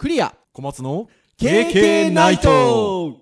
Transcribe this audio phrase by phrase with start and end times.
[0.00, 0.34] クリア。
[0.54, 3.18] 小松の KK ナイト。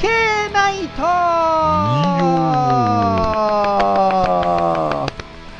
[0.00, 1.02] 経ナイト。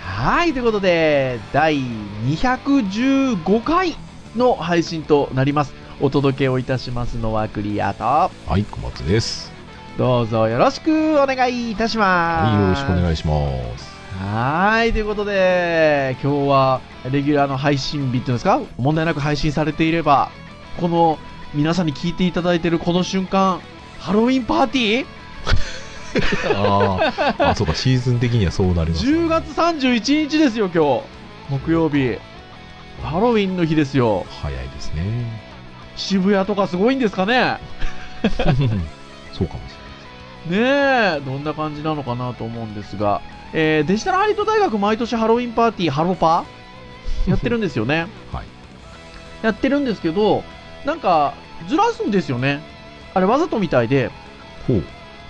[0.03, 1.79] はい、ということで、第
[2.24, 3.96] 215回
[4.36, 5.74] の配信となります。
[6.00, 9.52] お届けをいたしますのはクリアと、はい、小松です。
[9.96, 12.52] どうぞよろしくお願いいたします。
[12.52, 13.34] はい、よろしくお願いしま
[13.79, 13.96] す。
[14.22, 18.60] はい、ということで、今日はレギュラーの配信日っていうんですか？
[18.79, 20.30] 問題なく配信されていれば、
[20.80, 21.18] この
[21.54, 23.60] 皆さんに聞いていただいているこの瞬間、
[23.98, 25.07] ハロウィンパーティー？
[26.57, 31.15] あーあ、そうか、シーズン的にはそうなります、10月31日ですよ、今日。
[31.49, 32.19] 木曜日。
[33.03, 34.27] ハロウィンの日ですよ。
[34.42, 35.03] 早いですね。
[35.97, 37.59] 渋谷とかすごいんですかね？
[39.33, 39.72] そうかもし
[40.50, 40.58] ね
[41.19, 43.20] え、どんな感じなのかなと思うんですが、
[43.53, 46.44] えーデジタルハリウッド大学毎年ハロウィンパーティー、ハロパ
[47.27, 48.06] やってるんですよね。
[48.33, 48.44] はい。
[49.42, 50.44] やってるんですけど、
[50.84, 51.34] なんか、
[51.69, 52.60] ずらすんですよね。
[53.14, 54.12] あれわざとみたいで、れない。
[54.69, 54.84] ほう。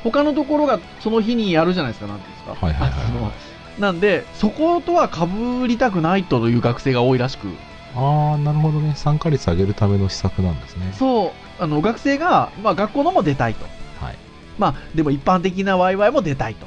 [0.05, 2.67] 他のところがその日にやるじゃないですか、なんていうんですか。
[2.67, 5.27] はいはいはいはいなんで、そことは被
[5.69, 7.49] りたくないという学生が多いらしく、
[7.95, 8.95] ああ、なるほどね。
[8.95, 10.93] 参加率上げるための施策なんですね。
[10.99, 13.65] そう、あの、学生が、まあ学校のも出たいと。
[14.05, 14.17] はい。
[14.59, 16.67] まあ、でも一般的なワイワイも出たいと。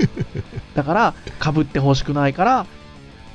[0.74, 2.66] だから、被ってほしくないから、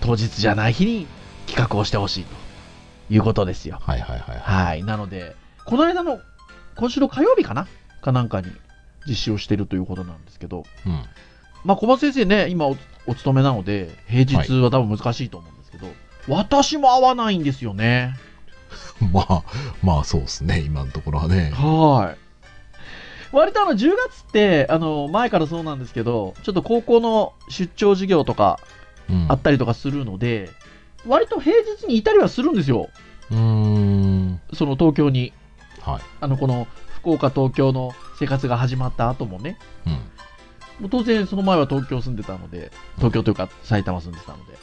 [0.01, 1.07] 当日じゃない日に
[1.45, 2.35] 企画をしてほしいと
[3.13, 3.79] いうことですよ。
[3.81, 4.65] はいはいはいはい。
[4.65, 4.83] はい。
[4.83, 6.19] なので、この間の、
[6.75, 7.67] 今週の火曜日かな？
[8.01, 8.47] かなんかに
[9.07, 11.03] 実施をしてるということなんですけど、うん。
[11.63, 15.87] まあ、小松先生ね、今おお勤めなので、平日は多分難しいと思うんですけど、
[16.27, 18.15] 私も合わないんですよね。
[19.11, 19.43] まあ、
[19.81, 20.59] まあそうですね。
[20.59, 21.51] 今のところはね。
[21.55, 23.35] はい。
[23.35, 28.59] 割とあの10月って、あの前からそうなんですけど、ちょっと高校の出張授業とか
[29.09, 29.25] うん。
[29.27, 30.51] あったりとかするので、
[31.07, 32.89] 割と平日にいたりはするんですよ。
[33.31, 34.41] うーん。
[34.53, 35.33] その東京に。
[35.81, 36.01] はい。
[36.21, 39.57] あのこの福岡、東京の生活が始まった後もね。
[39.87, 39.99] うん。
[40.87, 44.57] 当然その前は東京住んでたので、東京というか埼玉住んでたので、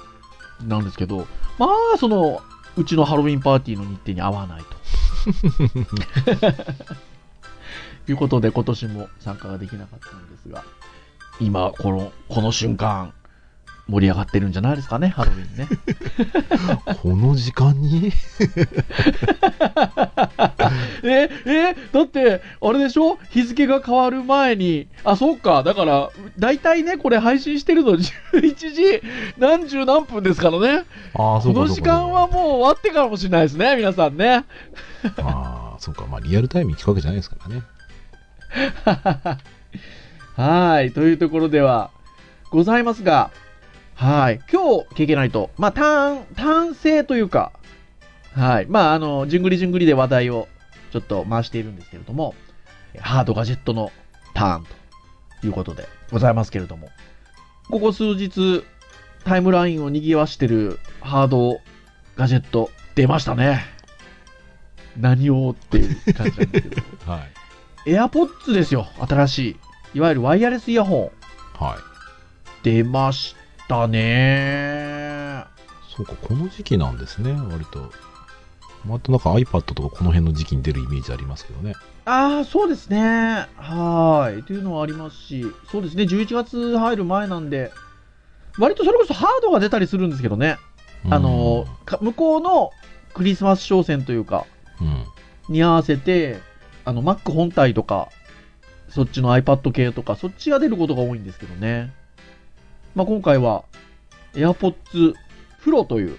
[0.67, 1.27] なんですけど、
[1.59, 2.41] まあその、
[2.77, 4.77] うちのハロウィンパーティーの日程に合わないと。
[8.13, 10.65] いうことで今年も参加ができなかったんですが、
[11.41, 13.13] 今、この、この瞬間、
[13.89, 15.69] 盛り上がってるんじゃないですかね、ハロウィンね。
[17.03, 18.11] この時間に？
[21.05, 23.17] え、え、だって、あれでしょ？
[23.31, 29.03] 日付が変わる前に、あ、そうか、だから、大体ね、これ配信してるの11時
[29.39, 30.85] 何十何分ですからね。
[31.15, 31.55] ああ、そう。
[31.55, 34.45] この時間はもう終わってからもしれないですね、皆さんね。
[35.19, 36.07] ああ、そうか。
[36.07, 37.63] まあ、リアルタイムに聞くわけじゃないですからね。
[40.37, 41.91] はい、というところでは
[42.51, 43.31] ございますが、
[43.97, 47.53] はい、今日、経験ないと、まあ、単、単性というか、
[48.35, 50.49] はい、まあ、あの、じゅんぐりじゅんぐりで話題を
[50.93, 52.35] ちょっと回しているんですけれども、
[53.01, 53.91] ハードガジェットの
[54.35, 54.67] ターン
[55.41, 56.91] ということでございますけれども、
[57.71, 58.65] ここ数日、
[59.25, 61.61] タイムラインを賑わしてるハード
[62.17, 63.65] ガジェット出ましたね。
[65.01, 66.83] 何をっていう感じなんですけど。
[67.11, 67.25] は
[67.87, 67.91] い。
[67.91, 69.57] AirPods ですよ、新しい。
[69.95, 71.11] いわゆるワイヤレスイヤホ
[71.59, 71.65] ン。
[71.65, 71.79] はい。
[72.63, 73.35] 出まし
[73.69, 75.45] たね。
[75.97, 77.91] そうか、この時期なんですね、割と。
[78.85, 81.75] またなんか iPad とかこの辺の時期に出るイメージありますけどね。
[82.05, 83.49] ああ、そうですね。
[83.57, 84.43] はい。
[84.45, 87.73] というのはありますし、そうですね、11月入る前なんで、
[88.59, 90.59] 割とそれこそハードが出たりするんですけどね。
[91.11, 92.71] あの、か向こうの
[93.15, 94.47] クリスマス商戦というか、
[94.81, 95.05] うん、
[95.49, 96.39] に合わせて、
[96.85, 98.09] あの、Mac 本体とか、
[98.89, 101.93] そっちの iPad 系とか、そっちが出ることが多いんですけどね。
[102.97, 103.65] まあ、今回は、
[104.33, 105.13] AirPods
[105.63, 106.17] Pro という、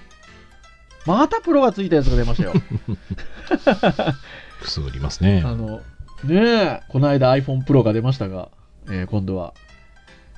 [1.07, 2.53] またプロがついたやつが出ましたよ。
[4.61, 5.41] くすぐりますね。
[5.43, 5.81] あの、
[6.23, 8.49] ねえ、この間 iPhone Pro が出ましたが、
[8.85, 9.55] えー今度は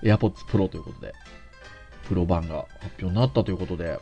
[0.01, 1.13] AirPods Pro ということで、
[2.07, 4.00] プロ版が発表になったということで、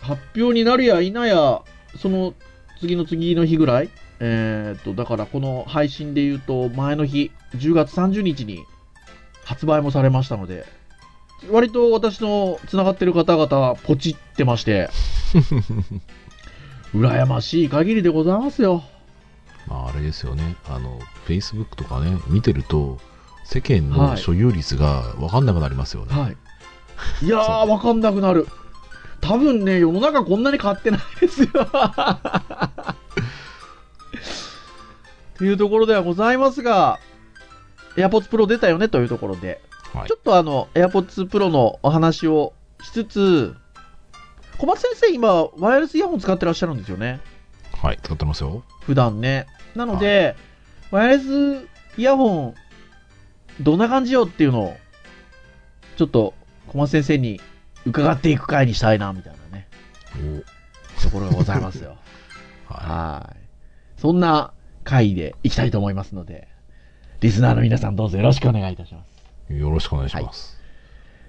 [0.00, 1.62] 発表になるや否や、
[1.98, 2.34] その
[2.78, 8.64] 次の次の日ぐらい、えーっと、だからこの配信で言うと、前の日、10月30日に
[9.44, 10.64] 発売もされましたので、
[11.50, 14.88] 割と私の繋がってる方々はポチってまして、
[16.94, 18.84] 羨ましい限りでございますよ。
[19.66, 20.56] まあ、あれですよね。
[20.68, 22.98] あの、Facebook とかね、見てると、
[23.44, 26.18] 世間はいの所有率が分かんなくなりますよね。
[26.18, 26.36] はい。
[27.22, 28.48] いやー、 わかんなくなる。
[29.20, 31.48] 多分ね、世の中こんなに変わってないですよ。
[35.36, 37.00] というところではございますが、
[37.96, 39.60] AirPods Pro 出たよねというところで、
[39.94, 42.52] はいちょっとあの、AirPods Pro のお話を
[42.82, 43.56] しつつ、
[44.58, 47.20] 小松先生今、ワイヤレスイヤホン使ってらっしゃるんですよね？
[47.80, 48.64] はい、使ってますよ。
[48.80, 49.46] 普段ね。
[49.74, 50.36] なので、
[50.90, 52.54] ワイヤレスイヤホン、
[53.60, 54.76] どんな感じよっていうのを、
[55.96, 56.34] ちょっと
[56.68, 57.40] 小松先生に
[57.86, 59.68] 伺っていく回にしたいな、みたいなね、
[61.02, 61.96] ところがございますよ。
[62.66, 64.00] はい。
[64.00, 64.52] そんな
[64.82, 66.48] 回でいきたいと思いますので、
[67.20, 69.13] リスナーの皆さんどうぞよろしくお願いいたします。
[69.48, 70.58] よろしくお願いします。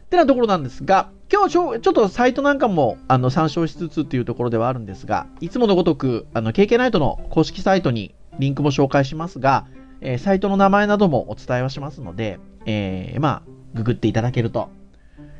[0.05, 9.65] ってなところなんですが、今日ちょちょっとサイトなんかもあの参照しつつっていうところではあるんですが、いつものごとく、あの、KK ナイトの公式サイトにリンクも紹介しますが、
[10.01, 13.41] えーサイトの名前などもお伝えはしますので、えーまあ、
[13.73, 14.69] ググっていただけると、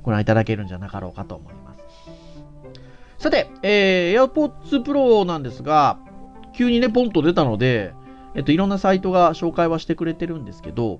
[0.04, 1.84] ご覧いただけるんじゃなかろうかと思います。
[3.18, 6.00] さて、えー、AirPods Pro なんですが、
[6.54, 7.94] 急にね、ポンと出たので、
[8.34, 11.00] えっと、いろんなサイトが紹介はしてくれてるんですけど、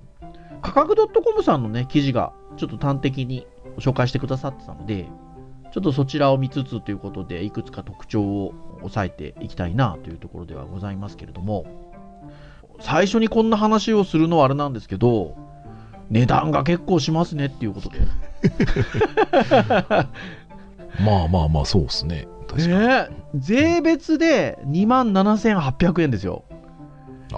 [0.66, 3.46] 価格 .com さんのね、記事がちょっと端的に
[3.78, 5.06] 紹介してくださってたので、
[5.72, 11.66] ちょっとそちらを見つつということで、いくつか特徴を押さえていきたいなというところではございますけれども、
[12.80, 15.36] 最初にこんな話をするのはあれなんですけど、
[16.10, 18.00] 値段が結構しますねっていうことで。
[21.04, 22.26] まあまあまあ、そうですね。
[22.48, 22.78] 確かに。
[22.78, 26.44] ね税別で2万7800円ですよ。
[27.32, 27.36] あ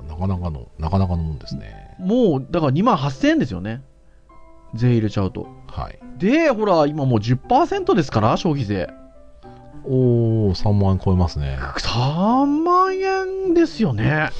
[0.00, 1.83] あ、なかなかの、なかなかのもんですね。
[1.98, 3.82] もう、だから2万8000円ですよね。
[4.74, 5.46] 税入れちゃうと。
[5.68, 5.98] はい。
[6.18, 8.88] で、ほら、今もう10%ですから、消費税。
[9.84, 11.58] おー、3万円超えますね。
[11.60, 14.30] 3万円ですよね。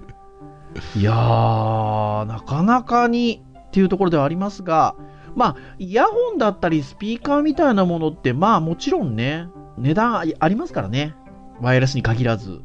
[0.96, 4.94] いやー、なかなかにっていうところではありますが、
[5.34, 9.48] まあ、イヤホンだったりスピーカーみたいなものって、まあもちろんね、
[9.78, 11.14] 値段あありますからね。
[11.60, 12.60] ワイヤレスに限らず。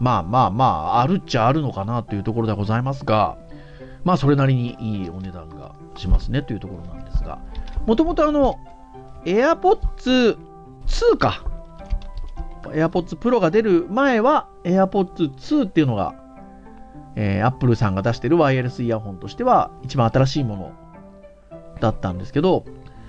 [0.00, 3.36] まあまあまあ、あるっちゃあるのかなというところではございますが、
[4.04, 7.38] まあそれなりにいいお値段がしますねというところなんですが、
[7.86, 8.58] もともとあの、
[9.24, 10.36] AirPods
[10.86, 11.44] 2か。
[12.64, 16.14] AirPods Pro が出る前は AirPods 2っていうのが、
[17.14, 20.72] えー、Apple さんが出してるワイヤレスイヤホンとしては一番新しいもの
[21.80, 22.64] だったんですけど、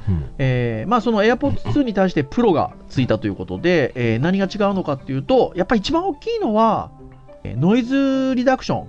[0.08, 0.30] うん。
[0.38, 6.92] えーまあその AirPods 2に対して Pro がついたということで、えー何が違うのかっていうと、やっぱり一番大きいのは、
[7.44, 8.88] えーノイズリダクション、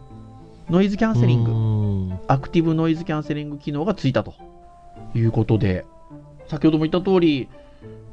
[0.71, 2.15] ノイズキャンセリング、グ。
[2.29, 4.35] アクティブノイズキャンセリング機能がついたと
[5.15, 5.85] いうことで、
[6.49, 7.49] 先ほども言った通り、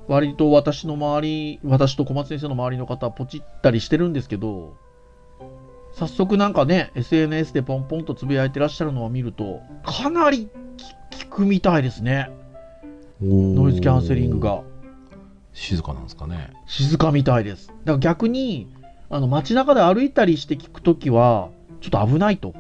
[0.08, 4.74] 割と私の周り、私と小松先生の周りの方はポチったりしてるんですけど、
[5.94, 10.50] 早速なんかね、SNS でポンポンとつぶやいてらっしゃるのを見ると、かなり
[11.30, 12.43] 効くみたいですね、ノ
[13.22, 14.40] ノイズキャンセリング。
[14.40, 14.62] が。
[15.54, 16.52] 静かなんですかね。
[16.66, 17.68] 静かみたいです。
[17.68, 18.68] だから逆に、
[19.10, 21.50] あの街中で歩いたりして聞くときは、
[21.82, 22.54] ちょっと危ないと。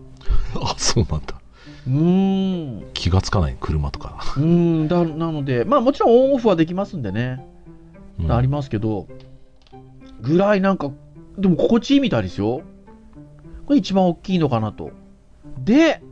[0.62, 1.40] あ、そうなんだ。
[1.86, 2.90] うーん。
[2.92, 4.18] 気がつかない車とか。
[4.36, 4.44] うー
[4.84, 7.44] んだなので、まあもちろんオンオフはできますんでね、
[8.20, 9.06] うんありますけど、
[10.20, 10.90] ぐらいなんか、
[11.38, 12.62] でも心地いいみたいですよ。
[13.66, 14.90] これ一番大きいのかなと。
[15.58, 16.02] で、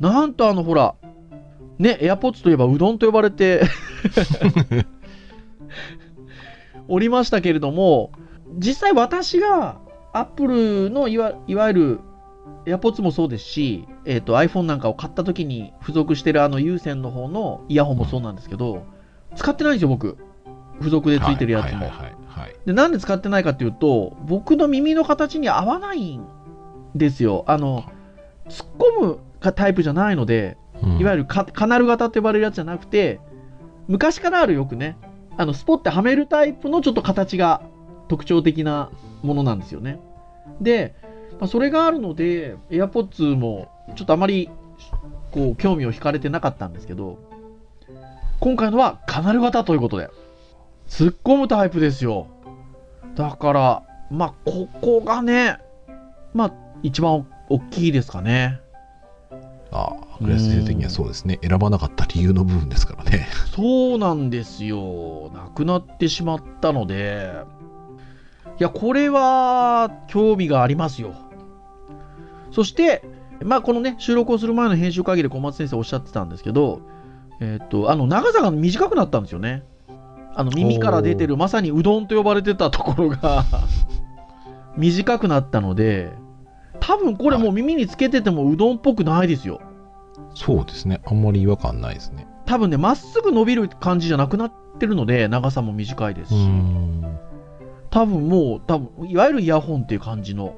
[0.00, 0.94] なんとあのほら、
[1.78, 3.62] ね、AirPods といえばうどんと呼ばれて
[6.88, 8.12] おりましたけれども、
[8.58, 9.78] 実際私が
[10.12, 12.00] Apple のいわいわゆる
[12.64, 18.84] AirPods もそうですし、えー、と iPhone なんかを買った時に付属してるあの有線の方のイヤホンもそうなんですけど、
[19.34, 20.16] 使ってないんですよ、僕。
[20.78, 21.90] 付属でついてるやつも。
[22.66, 26.24] で、なんで使ってないかっていうと、僕の耳の形に合わないん
[26.94, 27.44] ですよ。
[27.46, 27.84] あの、
[28.48, 28.66] 突っ
[29.00, 30.56] 込むかタイプじゃないので、
[30.98, 33.20] いわゆるカナル型って呼ばれるやつじゃなくて、
[33.88, 34.96] 昔からあるよくね、
[35.36, 37.62] あの、スポッてはめるタイプのちょっと形が
[38.08, 38.90] 特徴的な
[39.22, 40.00] ものなんですよね。
[40.60, 40.94] で、
[41.38, 44.50] まあ、それがあるので、AirPods もちょっとあまり、
[45.30, 47.18] こう、興味を惹かれてなかったんですけど、
[48.40, 50.10] 今回のはカナル型ということで、
[50.88, 52.28] 突っ込むタイプですよ。
[53.14, 55.58] だから、まあ、ここがね、
[56.34, 56.52] まあ、
[56.82, 58.60] 一番大きいですかね。
[59.72, 61.38] ああ、グレース先生的にはそうですね。
[61.42, 63.28] 選ばなかった理由の部分ですからね。
[63.54, 65.30] そうなんですよ。
[65.34, 67.32] なくなってしまったので、
[68.58, 71.14] いや、これは興味がありますよ。
[72.50, 73.02] そして、
[73.42, 76.80] まあ、このね、収録をする前の編集会議で小松先生おっしゃってたんですけど、
[77.40, 79.62] えっ、と、あの、長さが短くなったんですよね。
[80.34, 83.44] あの、耳から出てる、まさにうどんと呼ばれてたところが、
[84.76, 86.12] 短くなったので、
[86.86, 89.60] 多分これもう耳につけててもうどんっぽくないですよ。
[90.34, 91.00] そうですね。
[91.04, 92.28] あんまり違和感ないですね。
[92.46, 97.18] 多分ね、まっすぐ伸びる感じじゃなくなってるので、長さも短いですし、うん。
[97.90, 100.54] 多分もう、多分いわゆるイヤホンっていう感じの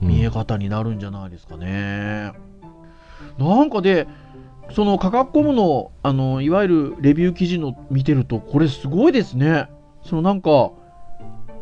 [0.00, 2.32] 見えうん方になるんじゃないですかね。
[3.38, 4.08] なんかで、
[4.72, 9.68] その価格コムの、あの、いわゆるレビュー記事の見てると、これすごいですね。
[10.02, 10.70] そのなんか、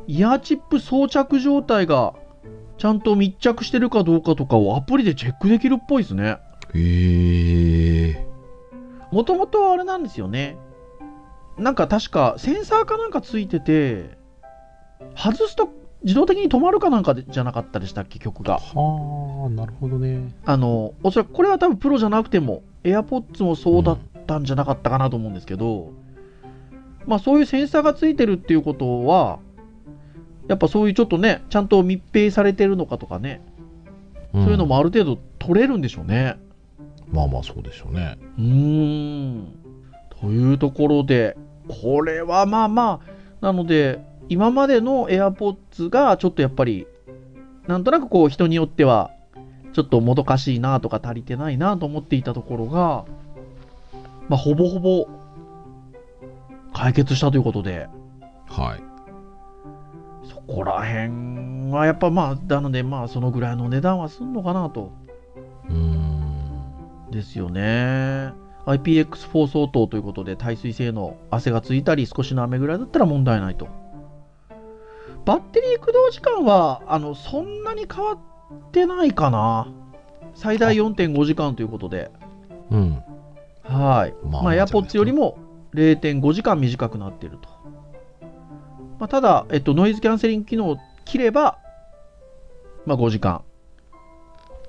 [0.07, 2.15] イヤーチップ装着状態が
[2.79, 6.39] ちゃんと密着してるかどうかとかをアプリでチェックできるっぽいですね。
[6.75, 8.27] へえ。
[9.11, 10.57] もともとあれなんですよね。
[11.59, 14.17] なんか確かセンサーかなんかついてて、
[15.17, 15.71] 外すと
[16.05, 18.59] 自動的に止まるかなんかでじゃなかったでしたっけ、曲が。
[18.59, 20.33] はあ、なるほどね。
[20.45, 25.91] あの、おそらくこれは多分プロじゃなくても、AirPods もそうだったんじゃなかったかなと思うんですけど、
[27.07, 29.41] まあそういうセンサーがついてるっていうことは、
[30.49, 33.43] やっぱそういうちょっとね、ちゃんと密閉されてるのかとかね、
[34.33, 36.39] そうそういうのもある程度取れるんでしょうね。
[37.13, 38.19] まあまあそうでしょうね。
[38.39, 39.55] うーん。
[40.21, 41.37] というところで、
[41.69, 46.87] これはまあまあ、なので、今までの AirPods がちょっとやっぱり、
[47.67, 49.11] なんとなくこう人によっては、
[49.73, 53.05] ちょっともどかしいなとか足りてないなと思っていたところが、
[54.29, 55.09] まあほぼほぼ
[56.75, 57.89] 解決したということで、
[58.49, 58.88] はい。
[60.49, 64.93] そこら辺はやっぱまあ、なのでまあそのぐらいの値段はすんのかなと。
[65.69, 67.11] うーん。
[67.11, 68.33] ですよね。
[68.65, 73.69] IPX4 相当ということで耐水性能、汗がついたり少しの雨ぐらいだったら問題ないと。
[75.27, 78.19] バッテリー駆動時間は、あの、そんなに変わっ
[78.73, 79.69] てないかな。
[80.35, 82.11] 最大4.5時間ということで。
[82.71, 83.03] うん。
[83.63, 84.15] はい。
[84.27, 85.37] まあ、まあまあ AirPods よりも
[85.75, 87.58] 0.5時間短くなっていると。
[88.99, 91.59] まあ、ただ、えっと、ノイズキャンセリング機能を切れば、
[92.87, 93.43] まあ、5時間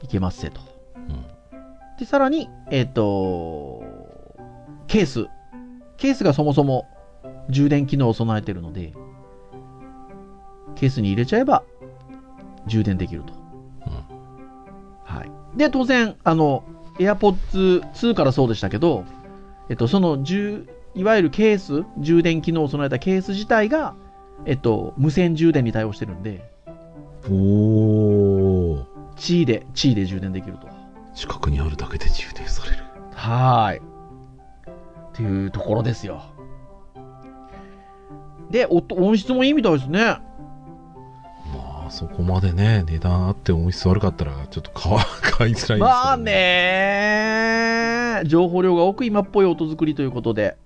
[0.04, 0.62] いけますせと。
[0.96, 1.26] うん。
[1.98, 3.84] で、さらに、えっ、と、
[4.88, 5.28] ケース。
[5.98, 6.88] ケースがそもそも
[7.50, 8.94] 充電機能を備えているので、
[10.76, 11.64] ケースに入れちゃえば
[12.68, 13.34] 充電できると。
[15.04, 15.58] はい。
[15.58, 16.64] で、当然、あの、
[17.00, 19.04] AirPods 2からそうでしたけど、
[19.70, 23.96] えっと、その充、いわゆるケース、充電機能を備えたケース自体が、
[24.46, 26.50] えっと、無線充電に対応してるんで、
[27.30, 28.86] おー。
[29.16, 30.68] 地位で、地位で充電できると。
[31.14, 32.84] 近くにあるだけで充電される。
[33.14, 33.80] はーい。
[33.80, 33.82] っ
[35.14, 36.22] ていうところですよ。
[38.50, 40.00] で、音音質もいいみたいですね。
[40.00, 46.18] まあ、そこまでね、値段あって音質悪かったら、ちょっと買わ 買いづらいですけど、まあ。
[46.18, 50.58] ね情報量が多く今っぽい音作りということで。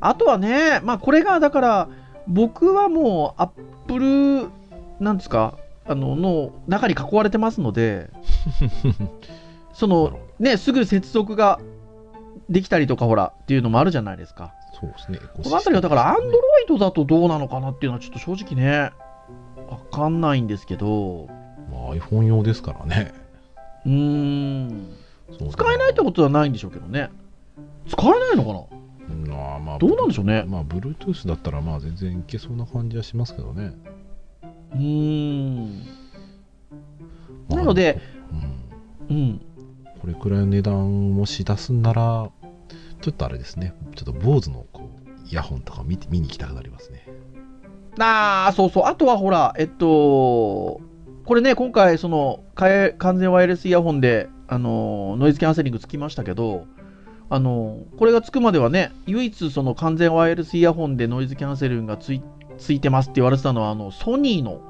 [0.00, 1.88] あとはね、まあこれがだから、
[2.26, 3.48] 僕はもうアッ
[3.86, 4.50] プル、
[5.00, 8.10] なんですか、あの、の中に囲われてますので、
[9.74, 11.58] そのね、すぐ接続が
[12.48, 14.54] できたりとかほら、っていうのもあるじゃないですか。
[14.80, 15.18] そうですね。
[15.42, 18.92] このあたりはだから、アンドロイイドだとどうなのかなっていうのはちょっと正直ね、
[19.68, 21.28] わかんないんですけど、
[21.70, 23.12] まあ、iPhone 用ですからね。
[23.84, 24.94] うーん、
[25.50, 27.10] 使えないってことはないんでしょうけどね。
[27.88, 28.81] 使えないのかな？
[29.62, 30.44] まあまあ、どうなんでしょうね。
[30.46, 33.72] まあ、Bluetooth だったら、まあ、全然いけそうな感じはしますけどね。
[34.72, 35.82] うーん。
[37.48, 38.00] まあなので、
[39.10, 39.40] うんうん。
[40.00, 42.30] これくらいの値段もし出すんなら、
[43.00, 43.74] ちょっとあれですね。
[43.94, 47.06] ちょっと BOSE のこうイヤホンとか見て見に行きたくなりますね。
[47.98, 48.84] ああ、そうそう。
[48.86, 50.80] あとはほら、えっと、
[51.24, 56.66] これね、今回、その、完全ワイヤレスイヤホンで、あの、ノイズキャンセリングつきましたけど、
[57.32, 62.22] あの、これがつくまではね、唯一その完全ワイヤレスイヤホンでノイズキャンセリングがつい
[62.58, 64.60] ついてますって言われてたのは、あの、ソニーの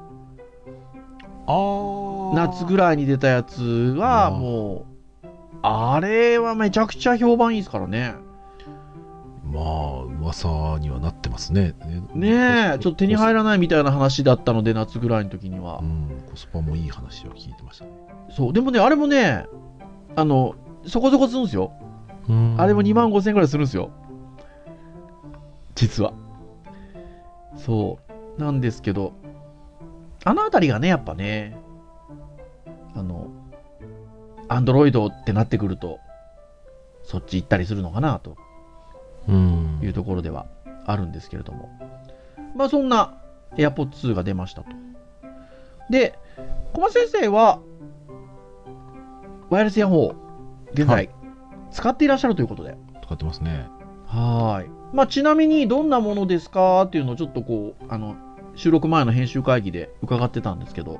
[1.45, 4.85] あ夏ぐらいに出たやつは、も
[5.23, 5.27] う、
[5.61, 8.15] あれはめちゃくちゃ評判いいですからね。
[9.43, 11.75] まあ、噂にはなってますね。
[12.15, 15.83] ねえ、ちょっと手に入ららないみたいな話だったので、夏ぐらいの時にはう。
[15.83, 17.91] ん、コスパもいい話を聞いてましたね。
[18.29, 19.47] そう、でもね、あれもね、
[20.15, 20.55] あの、
[20.87, 21.73] そこそこするんですよ。
[22.29, 23.91] うんあれも2万5千円ぐらいするんですよ。
[25.75, 26.13] 実は。
[27.57, 27.99] そ
[28.37, 28.41] う。
[28.41, 29.13] なんですけど、
[30.23, 31.57] あのあたりがね、やっぱね、
[32.95, 33.27] あの、
[34.47, 35.99] アンドロイドってなってくると、
[37.03, 38.37] そっち行ったりするのかなと
[39.27, 40.47] うんいうところでは
[40.85, 41.69] あるんですけれども。
[42.55, 43.21] まあそんな
[43.55, 44.69] AirPods 2が出ましたと。
[45.89, 46.17] で、
[46.73, 47.59] 小松先生は、
[49.49, 50.15] ワイヤレスイヤホンを
[50.73, 51.09] 現在はい
[51.73, 52.77] 使っていらっしゃるということで。
[53.03, 53.67] 使ってますね。
[54.07, 54.69] はーい。
[54.93, 58.15] まあ、ちなみにどんなものですかっていうのをちょっとこう、あの、
[58.55, 60.99] 収録前の編集会議で伺ってたんですけど、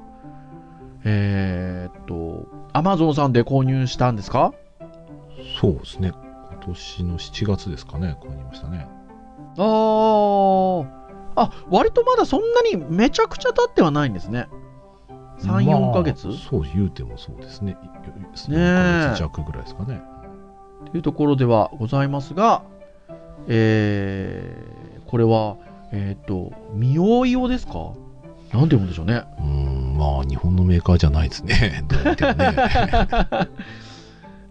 [1.05, 4.53] えーっと、Amazon さんで購入したんですか？
[5.61, 6.11] そうですね。
[6.51, 8.87] 今年の7月ですかね、購入ましたね。
[9.57, 10.87] あー。
[11.35, 14.47] あ、割とまだそんなにめちゃくちゃ経ってはないんですね。
[15.39, 16.27] 3、4ヶ月？
[16.27, 17.73] まあそう言うてもそうですね。
[17.73, 20.01] ねえ4ヶ月弱ぐらいですかね。
[20.91, 22.63] というところではございますが、
[23.47, 25.57] えー、これは、
[25.91, 27.93] えっ、と、ミオイオですか？
[28.53, 29.23] なんて読むんでしょうね。
[29.39, 31.83] うーん、まあ日本のメーカーじゃないですね。
[31.87, 32.53] どう見てもね。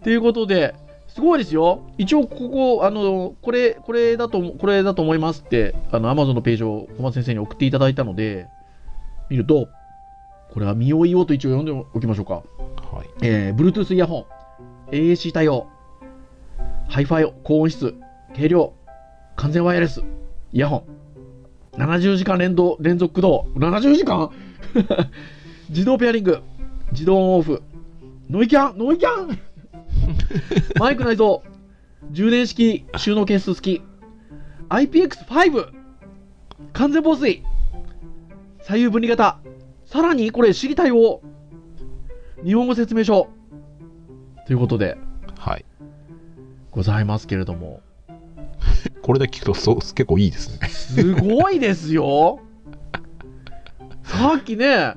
[0.03, 0.75] ということで、
[1.07, 1.81] すごいですよ。
[1.97, 8.47] 一応、ここ、あの、これ、これだと、これだと思いますって、あの、アマゾンのページを小松先生に送っていただいたので、
[9.29, 9.69] 見ると、
[10.51, 12.33] これはミオイオと一応読んでおきましょうか。
[12.33, 12.41] は
[13.03, 13.07] い。
[13.21, 14.25] えー、Bluetooth イヤホ
[14.91, 15.67] ン、AAC 対応、
[16.93, 17.95] Hi-Fi 高音質、
[18.35, 18.73] 軽量、
[19.35, 20.03] 完全ワイヤレス、
[20.51, 20.85] イヤホ
[21.75, 24.29] ン、70時間連動連続駆動、70時間？
[25.69, 26.43] 自動ペアリング、
[26.91, 27.63] 自動オンオフ、
[28.29, 29.39] ノイキャン、ノイキャン？
[30.79, 31.39] マイク内蔵、
[32.11, 33.81] 充電式収納ケース付き、
[34.69, 35.69] IPX5、
[36.73, 37.41] 完全防水、
[38.61, 39.39] 左右分離型、
[39.85, 41.21] さらにこれ、知りたいを、
[42.45, 43.29] 日本語説明書、
[44.45, 44.95] ということで。
[46.73, 47.81] ございますけれども、
[49.03, 50.67] これだけ聞くとそう結構いいですね。
[50.67, 52.39] すごいですよ
[54.03, 54.95] さっきね、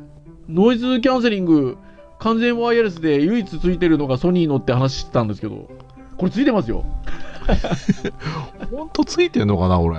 [0.49, 1.77] ノイズキャンセリング、
[2.19, 5.69] 完全ワイヤレスで唯一ついてるのがソニーのって話してたんですけど、
[6.17, 6.85] これついてますよ。
[8.71, 9.99] ほんとついてんのかな、これ。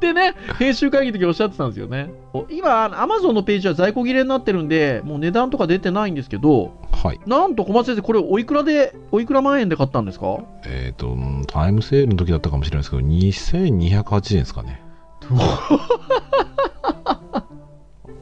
[0.00, 2.10] でね、編集会議の時おっしゃってたんですよね。
[2.50, 7.20] 今、アマゾンのページは在庫切れになってるんで、もう値段とか出てないんですけど、はい。
[7.26, 10.38] なんと小松先生、これおいくらで、おいくら万円で買ったんですか？
[10.66, 14.82] えっ、と、うんタイムセールの時だったかもしれないですけど、2280円ですかね。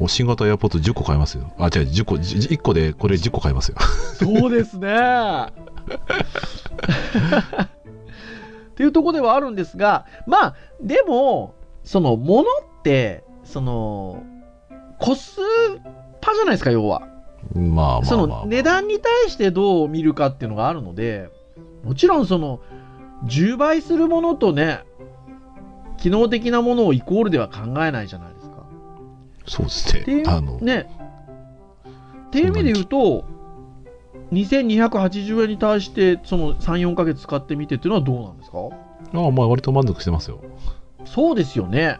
[0.00, 1.50] お新型エアポッド10個買いますよ。
[1.58, 3.76] あ、違う、10個、じ1個でこれ10個買いますよ。
[4.14, 4.88] そうですね。
[5.88, 5.90] っ
[8.74, 11.54] ていうところではあるんですが、まあ、でも、
[11.84, 12.44] その、ものっ
[12.82, 14.22] て、その、
[14.98, 15.40] コス
[16.20, 17.00] パじゃないですか、要は。
[17.00, 17.08] まあ
[17.60, 18.26] まあまあ、そまあ。
[18.40, 21.30] の値段に対してどう見るかっていうのがあるので、
[21.84, 22.60] もちろんその、
[23.24, 24.84] 10倍するものとね、
[25.96, 28.66] 機能的なものをイコールでは考えないじゃないですか。
[29.46, 30.00] そうですね。
[30.02, 30.88] っていうあの、ね。
[32.28, 33.24] っていう意味で言うと、
[34.32, 38.58] 2280円に対して、その3、4ヶ月使ってみてっていうのはどうなんですか？
[39.14, 40.40] ああまあ割と満足してますよ。
[41.04, 41.98] そうですよね。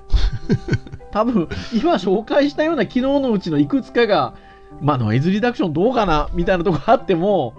[1.11, 4.35] 多分、今紹介したような機能のうちのいくつかが、
[4.83, 7.55] まあ、ノイズリダクションどうかなみたいなところあっても、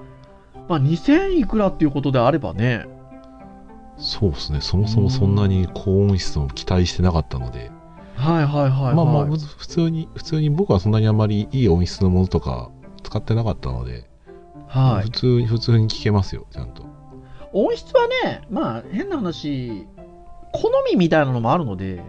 [0.67, 2.86] まあ、2000いくらっていうことであればね、
[3.97, 4.62] そうですね。
[4.62, 7.71] そもそもそんなに高音質を期待してなかったので、
[8.15, 8.95] はいはいはい、はい。
[8.95, 12.69] まあまあ、普通に、普通に僕はそんなにあまりいい音質のものとか
[13.03, 14.08] 使ってなかったので、
[14.69, 15.10] はい普。
[15.10, 16.86] 通に、普通に聞けますよ、ちゃんと。
[17.51, 19.88] 音質はね、まあ、変な話、
[20.53, 22.03] 好みみたいなのもあるので、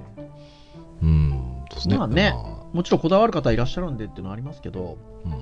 [1.02, 1.96] うん、そうですね。
[1.98, 5.36] まあねまもちろんこだわる方いらっしゃるんでっていうのはありますけど、あうんっ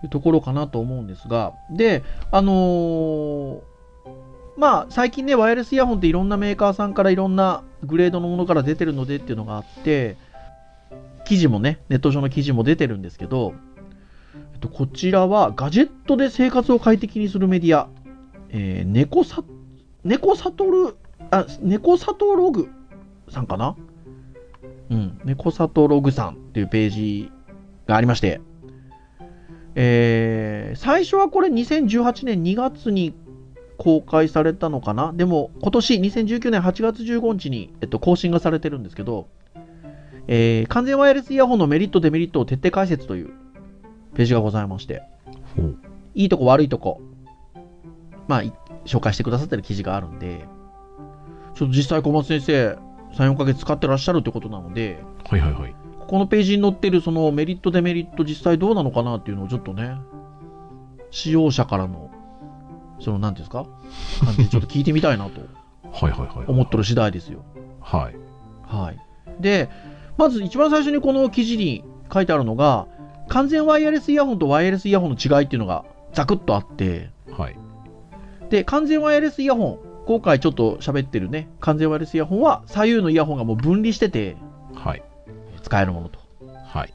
[0.00, 3.60] ていうところかなと思うんですが、で、あのー
[4.56, 10.16] まあ、最近ね、ワイヤレスイヤホンっていろんなメーカーさんからいろんなグレードのものから出てるのでっていうのがあって、
[11.24, 13.69] 記事もね、ネット上の記事も出てるんですけど、えっと、
[14.68, 17.88] こちらはガジェットで生活を快適にするメディア、
[18.50, 19.42] えー、猫さ、
[20.04, 20.96] 猫サトル、
[21.30, 22.68] あ、猫サトログ
[23.28, 23.76] さんかな？
[24.90, 27.32] うん、猫サトログさんっていうページ
[27.86, 28.40] がありまして、
[29.74, 33.14] えー最初はこれ2018年2月に
[33.76, 35.12] 公開されたのかな？
[35.14, 39.28] でも今年2019年8月15日に、えっと、更新がされてるんですけど、
[40.26, 43.30] えー完全ワイヤレスイヤホンのメリットデメリットを徹底解説という
[44.14, 45.02] ページがございまして
[46.14, 47.00] いいとこ悪いとこ
[48.28, 48.52] まあい
[48.84, 50.44] 紹介してくださってる記事があるんで
[51.54, 52.78] ちょっと実際小松先生
[53.14, 55.74] 34ヶ月使ってらっしゃるってことなのではいはいはい。
[56.00, 59.94] ここのページに載ってるそのメリットデメリット実際どうなのかなっていうのをちょっとね
[61.10, 62.10] 使用者からの
[63.00, 63.66] その何ていうんですか？
[64.24, 65.40] 感じでちょっと聞いてみたいなと
[65.92, 66.46] はいはいはい。
[66.48, 67.40] 思ってる次第ですよ。
[67.80, 68.16] はい。
[68.66, 68.98] はい。
[69.40, 69.68] で、
[70.16, 72.86] まず一番最初にこの記事に書いてあるのが
[73.30, 77.56] 完全ワイヤレスイヤホンとワイヤレスイヤホンの違いっていうのがザクッとあってはい。
[78.50, 84.36] で完全ワイヤレスイヤホン今回ちょっと喋ってるね完全ワイヤレスイヤホンは左右のイヤホンがもう分離してて
[84.74, 85.02] はい。
[85.62, 86.18] 使えるものと。
[86.64, 86.92] はい。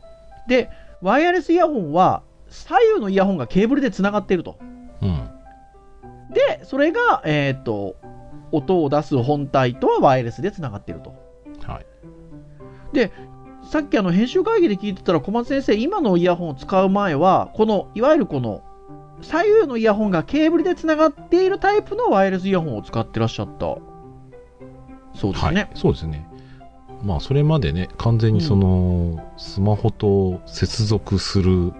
[0.47, 0.69] で、
[1.01, 4.57] ワイヤレスイヤホンは左右のイヤホンがケーブルでつながっていると。
[5.01, 5.29] うん。
[6.33, 7.95] で、それが、えーっと、
[8.51, 11.15] 音を出す本体とはワイヤレスでつながっていると。
[11.65, 11.85] はい。
[13.69, 18.63] さっきあの編集会議で聞いてたら小松先生、今のイヤホンを使う前は、この、いわゆるこの
[19.21, 23.77] 左右のイヤホンがケーブルでつながっているタイプのワイヤレスイヤホンを使ってらっしゃった
[25.15, 26.27] そうですね、はい、そうですね。
[27.03, 31.73] まあ、それまでね、完全にその、スマホと接続する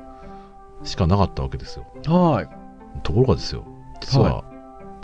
[0.84, 1.86] しかなかったわけですよ。
[2.06, 2.50] はい
[3.04, 3.66] ところがですよ、
[4.00, 4.44] 実は、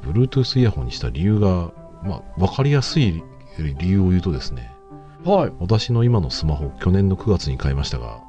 [0.04, 1.72] Bluetooth イヤホンにした理由が、
[2.04, 3.22] まあ、わかりやすい
[3.58, 4.72] 理由を言うとですね、
[5.26, 5.52] はい。
[5.60, 8.20] 私の今のスマホ、去年の9月に買いましたが、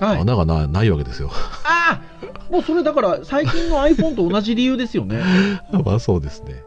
[0.00, 0.20] はい。
[0.20, 1.30] 穴がなないわけですよ。
[1.64, 5.20] ああもうそれだから最近の iPhone と同じ理由ですよね。
[5.84, 6.62] まあ、そうですね。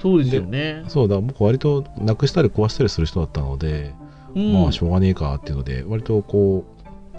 [0.00, 0.84] そうですよね。
[0.88, 3.94] そうだ、僕割となくしたり壊したりする人だったので、
[4.34, 4.52] うん。
[4.52, 6.64] まあしょうがねえかっていうので割とこ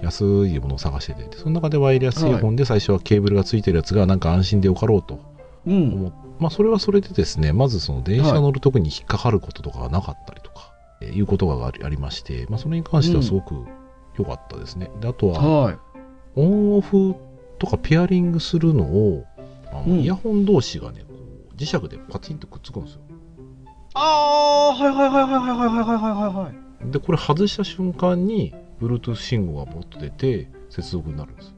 [0.01, 5.19] う安いものを探しててでその中でワイヤレスイヤホンで最初はケーブルがついてるやつがなんか安心でよかろうと
[5.65, 5.93] うん。
[5.93, 13.65] 思っまあそれはそれでですねまずその電車乗る時に引っかかることとかがなかったりとか、えーいうことがありまして、まあ、それに関してはすごく
[14.17, 15.77] 良かったですね、であとははい。
[16.35, 17.15] オンオフ
[17.59, 19.25] とかペアリングするのを
[19.71, 19.99] あのうん。
[19.99, 21.13] イヤホン同士がねこ
[21.51, 23.01] う磁石でパチンとくっつくんですよ。
[23.93, 26.51] ああはいはいはいはいはいはいはいはいはいは
[26.87, 31.53] いでこれ外した瞬間に Bluetooth 信号がポッと出て接続になるんです。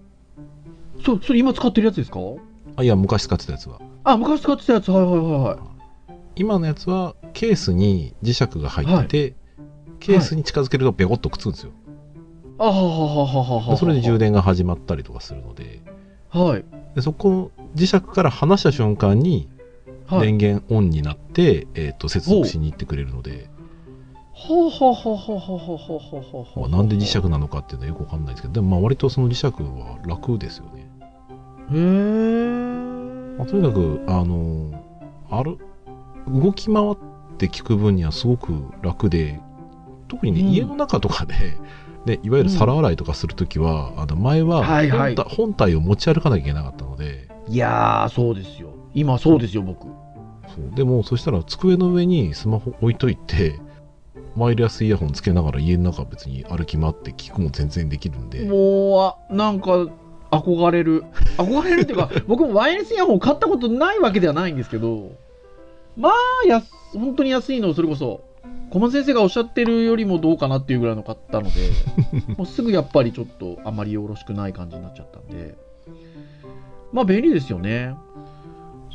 [1.04, 2.19] そそれ今使ってるやつですか？
[2.78, 3.80] あいや昔使ってたやつは。
[4.06, 4.91] あ昔使ってたやつ。
[4.91, 5.58] はいはいはいはい。
[6.38, 9.36] 今のやつはケースに磁石が入ってて、
[10.00, 11.72] ケースに近づけるとベコッとくっつくんですよ、
[12.58, 15.82] あはははははそれで充電が始まったりとかするので。
[16.30, 16.65] はい。
[16.96, 19.48] でそこ磁石から離した瞬間に
[20.08, 20.28] はい。
[20.28, 23.48] 電源オンになって、えー、と接続しに行ってくれるので、
[24.34, 30.89] ははははははははまあ、なんで磁石なのかっていうのはよくわかんないですけどでもまあ割とその磁石は楽ですよね、
[31.72, 34.72] へえまあ、とにかくあの
[35.30, 35.58] ある
[36.28, 36.98] 動き回っ
[37.39, 39.39] て聞く分にはすごく楽で
[40.08, 40.47] 特にね、うん。
[40.49, 41.36] 家の中とかで
[42.06, 45.15] で いわゆる皿洗いとかするときは、あの前ははいはい。
[45.15, 47.28] 本体を持ち歩かなきゃいけなかったので。
[47.47, 48.69] いやーそうですよ。
[48.93, 49.84] 今そうですよ僕。
[49.84, 49.89] そ
[50.62, 50.75] う。
[50.75, 53.60] でもそしたら机の上にスマホ置いといて
[54.36, 58.45] ワイヤレスイヤホンつけながら家の中別に歩き回って聞くも全然できるんで。
[58.45, 59.88] もうあなんか
[60.32, 61.04] 憧れる。
[61.38, 65.12] 憧れるっていうか 僕もワイヤレスイヤホン買ったことないわけではないんですけど
[65.99, 68.21] まあやす本当に安いのをそれこそ
[68.71, 71.69] 小松先生がおっしゃってるよりもどうかなっていうぐらいの買ったので
[72.38, 75.55] もうすぐやっぱりちょっとあまりよろしくない感じになっちゃったんで。
[76.91, 77.95] まあ便利ですよね。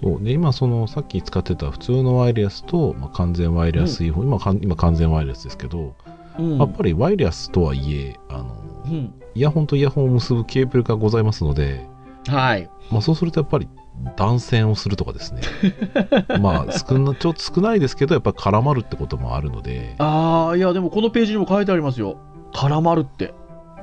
[0.02, 0.22] そう。
[0.22, 5.94] で今そのさっき使ってた普通のワイヤレスと、まあ、完全ワイヤレスイヤホン、今かん今完全ワイヤレスですけど、
[6.38, 6.58] うん。
[6.58, 9.12] やっぱりワイヤレスとはいえあのうん。
[9.34, 11.86] イヤホンとイヤホンを結ぶケーブルがございますので、
[12.26, 12.68] はい。
[12.90, 13.68] まあ、そうするとやっぱり
[14.16, 15.42] 断線をするとかですね。
[16.40, 19.94] まあ少なちょっと少ないですけどやっぱ絡まるってこともあるので。
[19.98, 22.16] ああいやでもこのページにも書いてありますよ。
[22.52, 23.34] 絡まるって。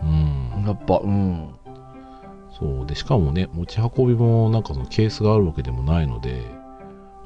[0.04, 0.66] うん。
[0.66, 1.50] やっぱうん。
[2.52, 2.86] そう。
[2.86, 6.44] でしかもね持ち運びもなんかそのケースがあるわけでもないので、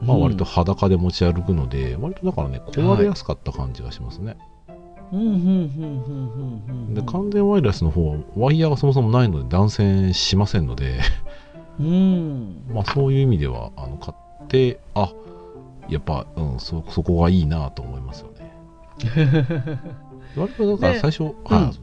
[0.02, 4.38] まあ、割と裸で持ち歩くので、割とだからね壊れやすかった感じがしますね、
[5.12, 6.94] うんうんうんうんうんうん。
[6.94, 11.00] で完全ワイヤレスの方はワイヤーがそもそもないので断線しませんので
[11.80, 12.64] うん。
[12.74, 15.12] まあそういう意味ではあの買ってあ
[15.90, 18.56] やっぱ、うん、そそこがいいなと思いますよね。
[20.36, 21.34] 割とだからで最初、うん。
[21.44, 21.74] はい。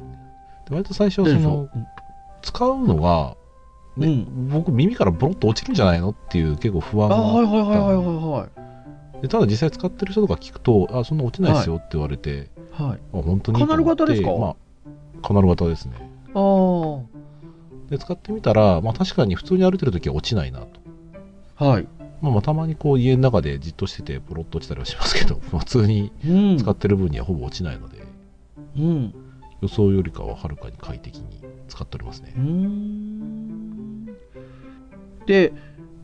[0.69, 1.69] で割と最初その
[2.43, 3.37] 使うのが、
[3.97, 4.49] ねうん。
[4.49, 8.49] 僕耳からボロッと落ちるんじゃないのっていう結構不安あがはいはいはいはいは
[9.19, 12.89] いでただ実際使ってる人とか聞くとあそんな落ちないですよって言われて、はい。
[12.89, 12.99] はい。
[13.13, 14.31] あ本当にカナル型ですか？
[14.37, 14.57] まあ
[15.23, 15.93] カナル型ですね。
[16.35, 16.41] ああ
[17.93, 21.87] で使ってみたら、まあ、確かに普通に歩いてる時は落ちないなと、はい。
[22.23, 26.57] まあ、まあたまにこう家の中でじっとしててポロッと落ちたりはしますけど 普通にうん。
[26.57, 27.99] 使ってる分にはほぼ落ちないので、
[28.79, 29.15] うん。
[29.61, 31.27] 予想よりかははるかに快適に
[31.69, 32.33] 使っておりますね。
[32.35, 34.07] うーん。
[35.27, 35.53] で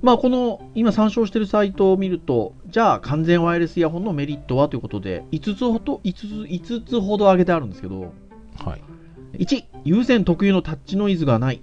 [0.03, 8.13] まあこの今参照しているサイトを見るとじゃあ完全ワイヤレスイヤホンのメリットはということで5つほど5つ ,5 つほど挙げてあるんですけど
[8.59, 8.83] はい。
[9.39, 11.63] 1有線特有のタッチノイズがない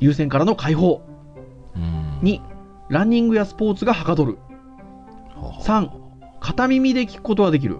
[0.00, 1.02] 有線からの解放。
[1.76, 2.18] うん。
[2.22, 2.40] 2
[2.88, 4.38] ランニングやスポーツがはかどる。
[5.62, 5.88] 3
[6.40, 7.78] 片耳で聞くことができる。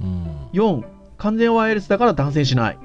[0.00, 0.48] うん。
[0.52, 0.84] 4
[1.16, 2.78] 完全ワイヤレスだから断線しない、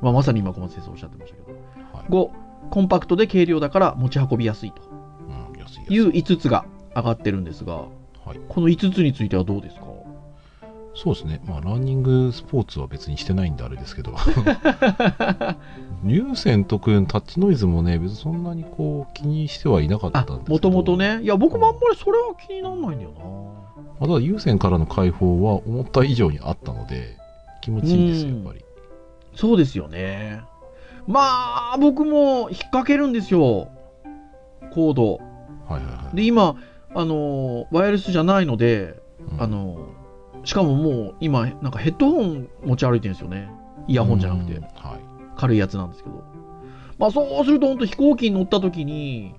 [0.00, 1.58] まあ、まさに今小松先生おっしゃってましたけど。
[1.92, 2.06] はい。
[2.08, 2.30] 5
[2.70, 4.82] コンパクトで軽量だから持ち運びやすいと。
[5.88, 7.88] いう5つが上がってるんですがは
[8.34, 8.40] い。
[8.48, 9.86] この5つについてはどうですか？
[10.94, 14.14] そうですね、まあ、ランニングスポーツは別にしてないんであれですけど、
[16.04, 21.20] 有線特有のタッチノイズもね、別にそんなにこう気にしてはいなかったんあですけど、もともとね。
[21.22, 23.12] いや僕もあんまりそれは気にならないんだよ
[24.00, 27.16] まあ、ただ有線からの解放は思った以上にあったので、
[27.62, 28.58] 気持ちいいですよ、やっぱり。
[28.58, 28.64] な
[29.34, 30.42] そうですよね。
[31.06, 33.68] まあ僕も引っ掛けるんですよ。
[34.72, 35.12] コード。
[35.14, 35.18] は
[35.70, 36.16] いはいはい。
[36.16, 36.56] で、今、
[36.94, 39.00] あの、ワイヤレスじゃないので、
[39.32, 39.42] うん。
[39.42, 39.78] あの、
[40.44, 43.50] しかももう今、なんかヘッドホン持ち歩いてるんですよね。
[43.86, 44.62] イヤホンじゃなくてうん。
[44.62, 44.72] はい。
[45.36, 46.24] 軽いやつなんですけど。
[46.98, 49.34] まあそうすると本当飛行機に乗った時に、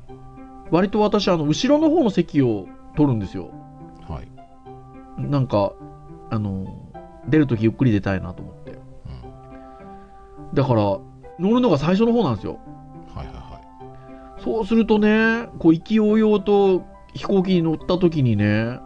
[0.71, 3.51] 割と私、あの、後ろの方の席を取るんですよ。
[4.07, 5.21] はい。
[5.21, 5.73] なんか、
[6.29, 6.65] あの、
[7.27, 8.71] 出る時ゆっくり出たいなと思って。
[8.71, 8.75] う
[10.51, 10.55] ん。
[10.55, 10.81] だから、
[11.39, 12.59] 乗るのが最初の方なんですよ。
[13.13, 13.43] はいはいは
[14.43, 18.79] そうするとね、こう、勢いようと飛行機に乗った時にね、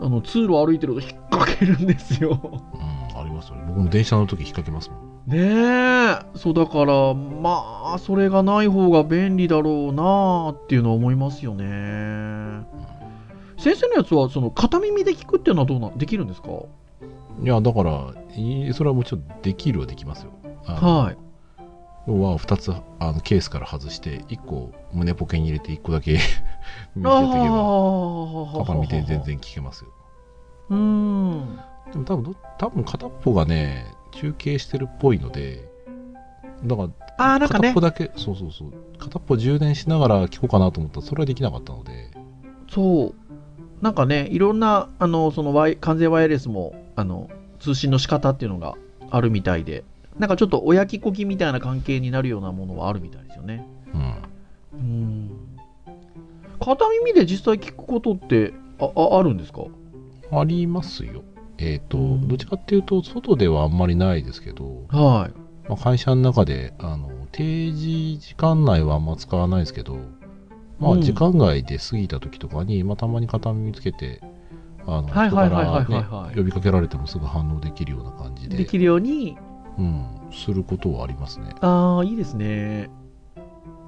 [0.00, 2.30] あの、通路歩いてると引っ掛けるんですよ。
[2.30, 2.32] い。
[2.34, 3.64] うん、ありますよね。
[3.68, 5.08] 僕も電車の時引っ掛けますもん。
[5.26, 6.38] ねえ。
[6.38, 11.64] そうだから、まあ、それがない方が便利だろうなっていうのは思いますよね。
[13.58, 16.48] 先生のやつは、その、片耳で聞くっていうのはどうな、できるんですか？
[17.42, 20.30] いや、だから、いそれはもちろんできるはできますよ。
[20.64, 21.27] はい。
[22.08, 26.18] 要は2つあのケースから外して1個胸ポケに入れて1個だけ
[26.96, 28.64] 見てあおけばあ。
[28.64, 29.90] パパ見て全然聞けますよ
[30.70, 31.58] うーん。
[31.92, 35.70] でも多分ど多分片っぽがね中継してるっぽいので
[36.64, 37.80] だから片っぽ。
[37.80, 42.10] だけそうそうそう片っぽ充電しながら聞こうかなと思ったらそれはできなかったので
[42.70, 43.14] そう。
[43.80, 48.74] なんかね、いろんな、あの、そのワイ、完全ワイヤレスも、あの、通信の仕方っていうのが
[49.10, 49.84] あるみたいで、
[50.18, 53.66] なんかちょっと親きこきみたいな関係になるようなものはあるみたいですよね。
[53.94, 54.14] うん
[54.74, 55.30] うん。
[56.60, 59.62] 片耳で実際聞くことって、あ、ああるんですか？
[60.30, 61.22] ありますよ
[61.56, 65.68] えっ、と、うんどっちかっていうと外ではあんまりないですけど、はい。
[65.68, 69.98] まあ、会社の中であの定時時間内はあんま使わないですけど、
[70.78, 74.20] まあ、うん時間外で過ぎた時とかに、まあ、たまに片耳つけて
[74.86, 79.36] あの人はいかはいはいはいはいらはいね呼びかけられてもすぐ反応できるような感じでできるように、
[79.78, 81.54] うん、することはありますね。
[81.60, 82.90] ああ、いいですね。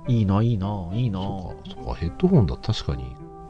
[0.08, 1.20] いいな、いいな、いいな。
[1.20, 3.04] そうかそうかヘッドホンだと確かに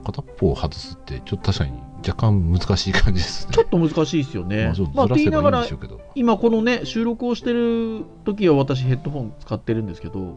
[0.04, 1.72] 片っぽを外すってちょっと確かに
[2.06, 3.52] 若干難しい感じですね。
[3.54, 4.64] ちょっと難しいですよね。
[4.64, 6.00] まあ、ちょっまあ、とずらせばいいんでしょうけど。
[6.14, 10.36] 今このね収録をしてる時は私ヘッドホン使ってるんですけど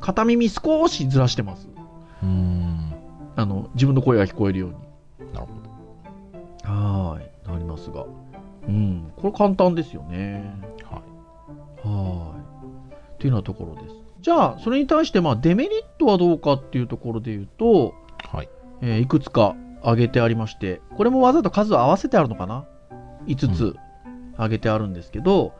[0.00, 1.68] 片耳少しずらしてます
[2.22, 2.94] うーん
[3.36, 5.52] あの自分の声が聞こえるようになるほ
[6.66, 6.72] ど。
[6.72, 8.06] はーいなりますが
[8.66, 10.54] うんこれ簡単ですよね
[11.84, 17.94] はいはーいっていうようなところですじゃあそれに対してまあデメリットはどうかっていうところで言うと、
[18.28, 18.48] はい
[18.80, 22.64] えーいくつか挙げてありましてこれもわざと数を合わせてあるのかな
[23.26, 23.76] ？5つ
[24.34, 25.52] 挙げてあるんですけど、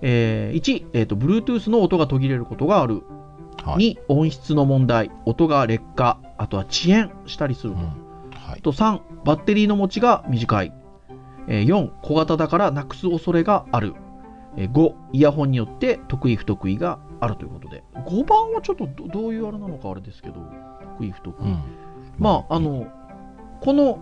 [0.00, 3.02] えー1、えーと、Bluetooth の音が途切れることがある。
[3.64, 3.96] はい。
[3.96, 7.78] 2、音質の問題、音が劣化、あとは遅延したりすると。
[7.78, 10.72] うんはいあと3、バッテリーの持ちが短い。
[11.48, 13.94] えー4、小型だからなくす恐れがある。
[14.56, 17.82] えー5、イヤホンによって得意不得意があるということで。
[17.94, 20.36] 5番はちょっとどどういうあれなのかあれですけど、
[20.98, 21.44] 得意不得意。
[21.44, 21.62] うん
[22.18, 22.86] まあ、あの、
[23.60, 23.98] この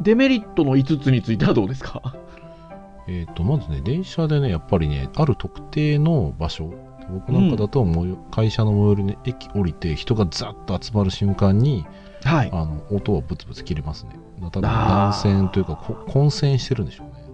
[0.00, 2.14] デメリットの5つについてはどうですか？
[3.08, 6.70] えー、とまずね電車でねやっぱりねある特定の場所
[7.10, 11.86] 僕なんかだと、最寄会社の最寄りの駅降りて人がザッと集まる瞬間に
[12.22, 12.50] はい。
[12.52, 17.24] あの音はブツブツ切れますね多分断線というかこ混線してるんでしょうね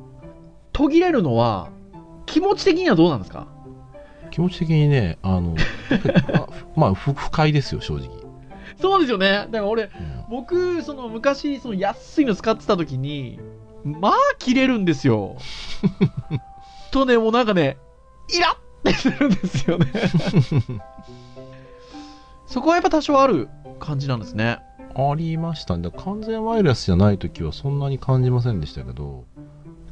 [0.72, 1.68] 途切れるのは
[2.26, 3.46] 気持ち的にはどうなんですか？
[4.30, 5.54] 気持ち的にねあの
[6.34, 8.08] あ まあ不不快ですよ正直、
[8.80, 9.28] そうですよね。
[9.28, 9.90] だから俺、うん
[10.30, 13.38] 僕、その昔、その安いの使ってた時に、
[13.84, 15.36] まあ、切れるんですよ。
[16.90, 17.76] とね、もうなんかね、
[18.34, 19.86] イラッってするんですよね。
[22.46, 24.58] そこはやっぱ多少ある感じなんですね。
[24.96, 29.24] ありましたね完全ワイヤレスじゃない時はそんなに感じませんでしたけど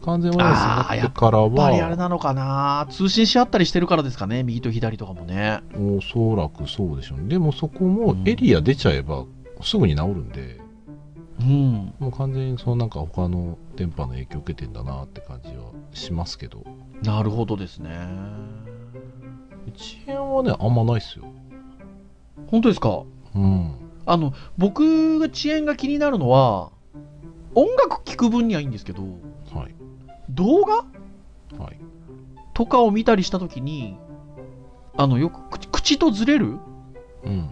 [0.04, 2.86] 完全ワイヤレスになってからやっぱりあれはなのかな。
[2.90, 4.42] 通信し合ったりしてるからですかね。
[4.42, 5.60] 右と左とかもね。
[5.74, 7.28] おそらくそうでしょうね。
[7.28, 9.24] でもそこもエリア出ちゃえば
[9.62, 10.60] すぐに治るんで、
[11.40, 11.94] うん。
[11.98, 16.64] もう完全にそのなんか他の電波の影響を受けてんだなって感じはしますけど。
[17.02, 17.90] なるほどですね。
[19.74, 21.24] 遅延はねあんまないっすよ。
[22.48, 23.04] 本当ですか？
[23.34, 23.74] うん。
[24.04, 26.70] あの、僕が遅延が気になるのは、
[27.54, 29.12] 音楽聴く分にはいいんですけど、はい
[30.34, 30.84] 動画？
[31.62, 31.78] はい。
[32.54, 33.96] とかを見たりしたときに、
[34.96, 36.58] あの、よく口口とずれる？
[37.24, 37.48] うん。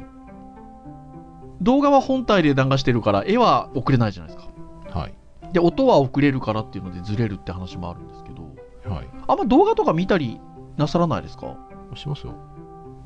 [1.62, 4.45] 動画は本体で流してるから、絵は送れないじゃないです
[4.93, 4.99] か。
[4.99, 5.14] はい。
[5.53, 9.09] で、音は送れるからっていうのでずれるって話もあるんですけど、はい。
[9.27, 10.40] あんま動画とか見たり
[10.77, 11.57] なさらないですか？
[11.97, 12.35] しますよ。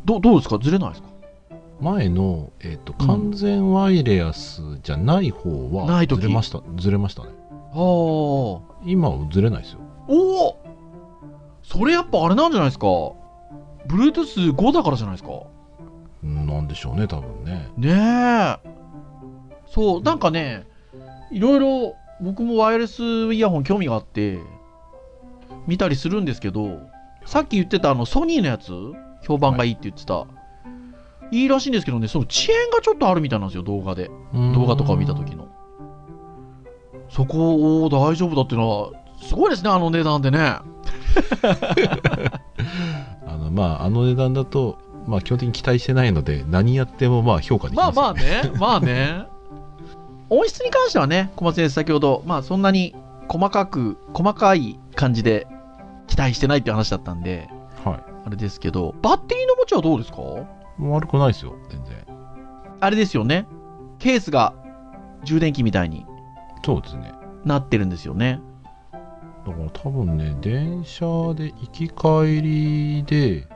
[0.05, 0.59] どどうですか？
[0.59, 1.09] ずれないですか？
[1.81, 5.51] 前の、えっとうん完全ワイヤレスじゃない方
[5.87, 7.31] なはずれましたずれましたね
[7.75, 7.81] ああ。
[7.81, 10.57] お今はずれないですよお
[11.63, 12.87] それやっぱあれなんじゃないですか
[13.89, 15.31] ？Bluetooth5 だからじゃないですか？
[16.23, 18.59] うんなんでしょうね多分ねねえ。
[19.67, 20.67] そう、なんかね、
[21.33, 24.39] いろいろ僕もワイヤレスイヤホン興味があって、
[25.67, 26.81] 見たりするんですけど、
[27.25, 28.73] さっき言ってたあのソニーのやつ、
[29.27, 30.27] 評判がいいって言ってた。
[31.33, 34.11] いいらしいんですけどね、その遅延がちょっとあるみたいなんですよ、動画で。
[34.55, 35.49] 動画とかを見た時の。
[37.14, 38.90] そこを大丈夫だっていうのは、
[39.22, 40.38] すごいですね、あの値段でね。
[43.27, 49.27] あのまああの値段だとまあ基本的に期待してないので何やってもまあ評価できまあますよまあね、まあね。
[50.31, 52.94] 音質に関してはね、小松先生先ほど、まあそんなに
[53.29, 55.46] 細かく、細かい感じで
[56.09, 57.48] 期待してないっていう話だったんで、
[57.85, 60.18] はあれですけど、バッテリーの持ちはどうですか？
[60.22, 60.22] い
[60.81, 61.96] 悪くないですよ全然
[62.81, 63.46] あれですよね。
[64.00, 64.53] ケースが
[65.22, 66.05] 充電器みたいに
[66.64, 67.12] そうですね
[67.44, 68.40] なってるんですよね。
[69.46, 73.46] だから多分ね電車で行き帰りで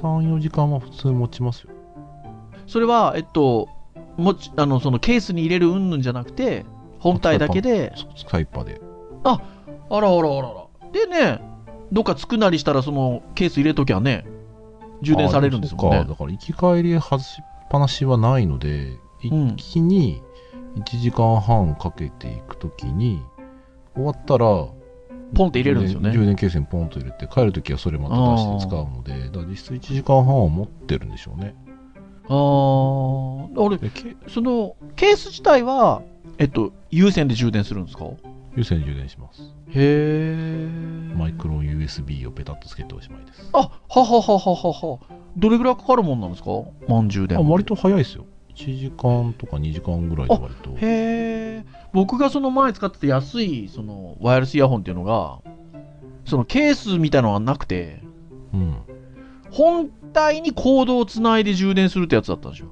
[0.00, 1.70] 34時間は普通持ちますよ
[2.66, 3.68] それは、えっと、
[4.16, 6.64] もち、あの、そのケースに入れる云々じゃなくて、
[7.00, 8.80] 本体だけで、スカイパーで
[9.24, 9.38] あ
[9.90, 10.90] らあらあらあら。
[10.92, 11.40] でね、
[11.90, 14.26] どっか着くなりしたら、そのケース入れときゃね、
[15.02, 16.04] 充電されるんですもんねか。
[16.04, 20.22] だから行き帰り外しっぱなしはないのでうん一気に
[20.76, 23.22] 1時間半かけていくときに
[23.94, 24.46] 終わったら
[25.34, 26.12] ポンって入れるんですよね。
[26.12, 31.54] 充電ケースにポンと入れて帰るときはそれまた出して使うのでだ実質1時間半は持ってるんでしょうね。
[32.28, 33.78] あー、あれ、
[34.28, 36.02] その、ケース自体は、
[36.38, 38.04] えっと、有線で充電するんですか？
[38.56, 39.42] 有線充電します。
[39.70, 41.16] へー。
[41.16, 43.48] マイクロ USB をペタッとつけておしまいです。
[43.52, 44.98] あ、はははははは。
[45.36, 46.50] どれぐらいかかるもんなんですか？
[46.88, 47.38] 満充電。
[47.38, 51.64] あ割と早いですよ1時間とか2時間ぐらいで割とへえ。
[51.92, 55.40] 僕がその前使ってた安い、その、ワイヤレスイヤホンっていうのが、
[56.24, 58.02] そのケースみたいなのがなくて、
[58.52, 58.76] うん
[59.50, 62.68] 本体にコードをつないで充電するってやつだったんですよ。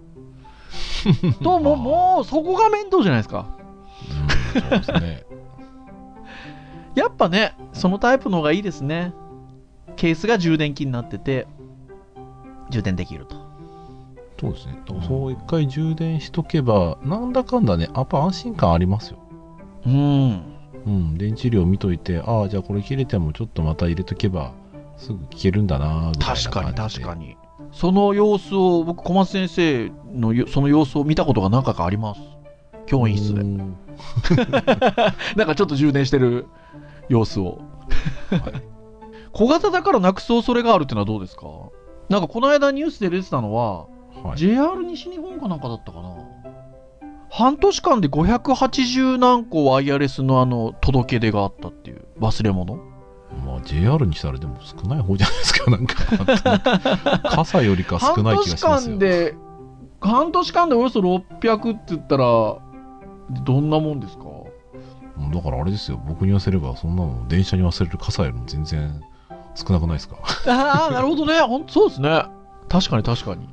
[1.43, 3.47] と、もう、もう、そこが面倒じゃないですか。
[4.55, 5.25] うんそうですね
[6.97, 9.13] やっぱね、そのタイプの方がいいですね。
[9.97, 11.47] ケースが充電器になってて、
[12.71, 13.37] 充電できると。
[14.41, 19.19] そうですねそう一回充電しとけばなんだかんだねやっぱ安心感ありますよ
[19.87, 20.43] うん。
[20.87, 24.53] うん、電池量見といて、ああ、じゃあこれ切れてもちょっとまた入れとけば、
[24.97, 27.37] すぐ聞けるんだなぐ確でかに確かに。
[27.73, 32.21] その様子を、僕、小松先生のよその様子を見たことが何回かあります。
[32.87, 33.41] 教員室で。
[33.43, 33.77] うん
[35.37, 36.47] なんかちょっと充電してる
[37.11, 37.59] 様子を。
[39.33, 41.47] 小型だからなくす恐れがあるってのはどうですか？
[42.09, 43.87] なんかこの間ニュースで出てたのは、
[44.23, 46.15] はい、JR 西日本かなんかだったかな？
[47.31, 52.77] 半年間で580何個ワイヤレスのあの届け出があったっていう忘れ物？
[53.47, 57.21] まあ JR にしたらでも少ない方じゃないですか、なんか。
[57.31, 58.97] 傘よりか少ない気がしますよ。
[58.97, 59.35] 半年間で
[60.01, 62.57] 半年間でおよそ600って言ったら
[63.45, 64.25] どんなもんですか？
[65.19, 69.01] うんだからあれですよ、僕に言わせれば、そんなの電車に忘れる傘よりも全然
[69.55, 70.17] 少なくないですか？
[70.49, 71.39] ああなるほどね。
[71.41, 72.25] ほんとそうですね。
[72.69, 73.49] 確かに確かに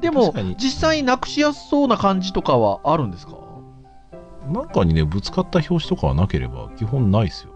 [0.00, 3.36] でも実際になくしやすそうな感じとかはあるんですか？
[4.48, 7.52] なんかにね、ぶつかった拍子とかはなければ、基本ないですよ。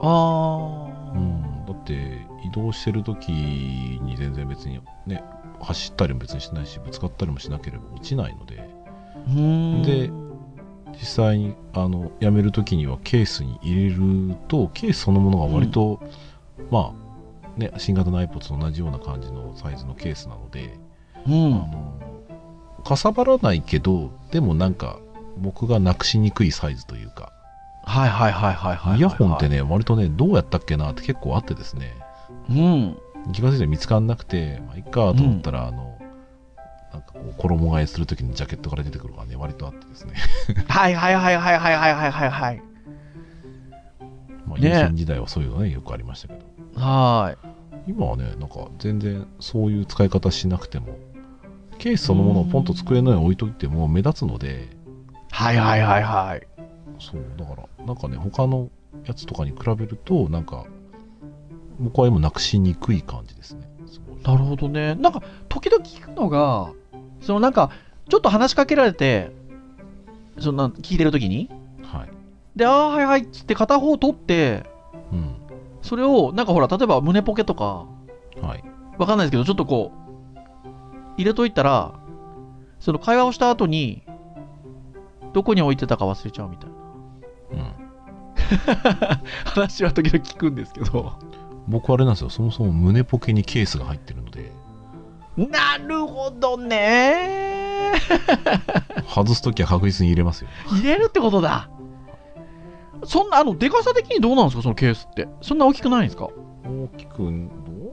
[0.00, 5.24] ああ、うん、だって、移動してる時に全然別にね、
[5.60, 8.68] 走ったりも別にしないし、ぶつかったりもしなければ落ちないので、
[9.28, 9.82] うーん。
[9.82, 10.10] で
[10.92, 16.00] 実際にあのやめるときにはケースに入れるとケースそのものが割と、
[16.70, 20.78] まあね新型の iPod と同じような感じのサイズのケースなので、
[21.28, 21.54] うん。
[21.54, 24.74] あのかさばらないけどでもなん。
[24.74, 24.98] か
[25.38, 27.30] 僕がなくしにくいサイズというか
[27.84, 31.92] はいはいはいはいはいはいイヤホンってね割とねどうやったっけなって結構あってですね
[32.48, 32.98] うん。
[33.34, 35.98] 気が付いたら見つからなくてまあいっかと思ったら、あの
[36.92, 37.02] なん。
[37.02, 40.14] かこう衣替えするときにジャケットから出てくるのがね割とあってですね
[40.68, 42.62] はいはいはいはいはいはいはいはいはい
[44.46, 47.34] まあ、ね有線時代はそういうのねよくありましたけどは
[47.86, 48.48] い今はねなん。
[48.48, 50.96] か全然そういう使い方しなくても
[51.78, 54.68] ケースそのものをポンと机の上に置いといても目立つので。
[55.30, 56.46] いはいはいはいはい。
[56.98, 58.70] そうだからなんかね他の
[59.04, 60.64] やつとかに比べるとなんか
[61.78, 63.68] 僕は今なくしにくい感じですね。
[64.24, 64.94] なるほどね。
[64.94, 66.72] なんか時々聞くのが
[67.20, 67.70] そのなんか
[68.08, 69.30] ちょっと話しかけられて
[70.38, 71.50] そのなん聞いてる時に。
[71.82, 72.08] はい。
[72.56, 74.64] でああはいはいっつって片方取って
[75.12, 75.36] うん。
[75.82, 77.86] それをなんかほら例えば胸ポケとか。
[78.40, 78.64] はい。
[78.98, 80.05] わかんないですけどちょっとこう
[81.16, 81.94] 入れといたら
[82.78, 84.02] その会話をした後に
[85.32, 86.76] どこに置いてたか忘れちゃうみたいな
[87.52, 87.72] うん
[89.44, 91.12] 話は時々聞くんですけど
[91.68, 94.52] 僕はあれなんですよそもそも胸ポケにケースが入ってるので
[95.36, 97.92] なるほどねえ
[99.08, 100.48] 外すときは確実に入れますよ。
[100.70, 101.68] ー、入れるってことだ。
[103.04, 105.28] そんな、あの、でかさ的にどうなんですか、そのケースって。
[105.42, 106.28] そんな大きくないんですか？
[106.64, 107.24] 大きく、ど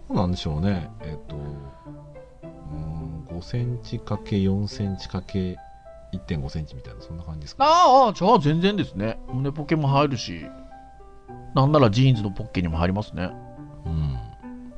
[0.09, 0.89] うなんでしょうね。
[1.01, 1.57] えっと、うん、
[3.33, 5.57] 5センチかけ4センチかけ
[6.13, 7.65] 1.5センチみたいな、そんな感じですか？
[7.65, 9.19] ああ、じゃあ全然ですね。
[9.31, 10.45] 胸ポケも入るし、
[11.55, 13.31] なんならジーンズのポッケにも入りますね。
[13.85, 14.17] うん。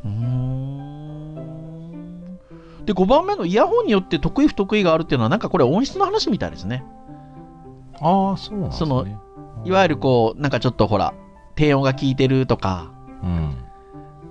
[0.03, 1.36] うーん。
[2.86, 6.84] で、5番目のイヤホンによって得意不得意があるっていうのは、なんかこれ音質の話みたいですね。
[8.01, 8.89] ああ、そうなんですね。
[8.89, 9.06] その
[9.66, 11.14] いわゆるこう、なんかちょっとほら、
[11.56, 12.91] 低音が効いてるとか、
[13.24, 13.56] うん。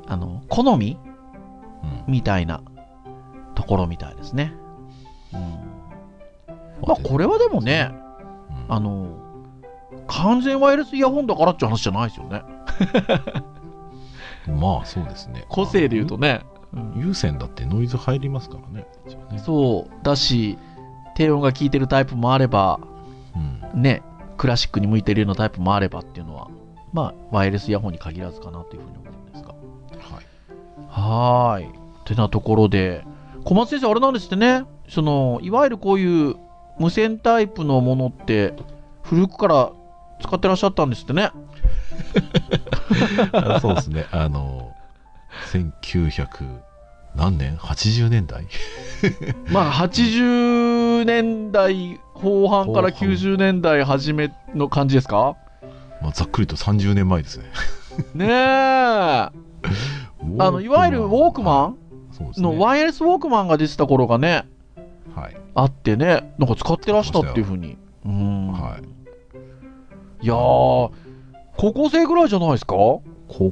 [0.06, 0.98] あの、好み
[1.82, 2.12] うん。
[2.12, 2.60] みたいな
[3.54, 4.54] ところみたいですね。
[5.32, 5.40] うん。
[6.86, 7.92] まあ、これはでもね、
[8.68, 9.24] うんあの、
[10.06, 12.42] 完全ワイヤレスイヤホンだからっていう話じゃないですよね。
[14.60, 15.44] まあそうですね。
[15.48, 16.42] 個性で言うとね。
[16.96, 18.86] 有線だってノイズ入りますからね。
[19.30, 20.04] ねそう。
[20.04, 20.58] だし、
[21.14, 22.80] 低音が効いてるタイプもあれば、
[23.72, 23.82] うん。
[23.82, 24.02] ね、
[24.36, 26.48] クラシックに向いてるようなタイプもあればっていうのは、
[26.92, 29.48] まあ、ワイヤレスイヤホンに限らずかなというふうに思うんですが。
[29.50, 30.24] はい。
[30.88, 31.66] はーい。
[31.66, 31.70] っ
[32.04, 33.04] てなところで、
[33.44, 36.36] 小松先生、あれなんですってね、その、いわゆるこういう
[36.78, 38.54] 無線タイプのものって、
[39.02, 39.70] 古くから
[40.22, 41.30] 使ってらっしゃったんですってね。
[43.32, 44.06] あそうですね。
[44.12, 44.72] あの、
[45.52, 46.26] 1900
[47.14, 48.46] 何年 ?80 年代？
[49.52, 55.36] まあ、80年代後半から後半90年代初めの感じですか？
[56.02, 57.44] まあ、ざっくりと30年前ですね。
[58.14, 58.32] ねえ。
[60.38, 61.76] あの、いわゆるウォークマン？
[62.20, 64.46] のワイヤレスウォークマンが出てた頃がね、
[65.14, 65.36] はい。
[65.54, 67.76] あってね、なんか使ってらしたっていうふうに。
[68.04, 68.52] うん。
[68.52, 68.82] はい。
[70.24, 70.92] いやー、高
[71.56, 72.74] 校生ぐらいじゃないですか？
[72.74, 73.02] 高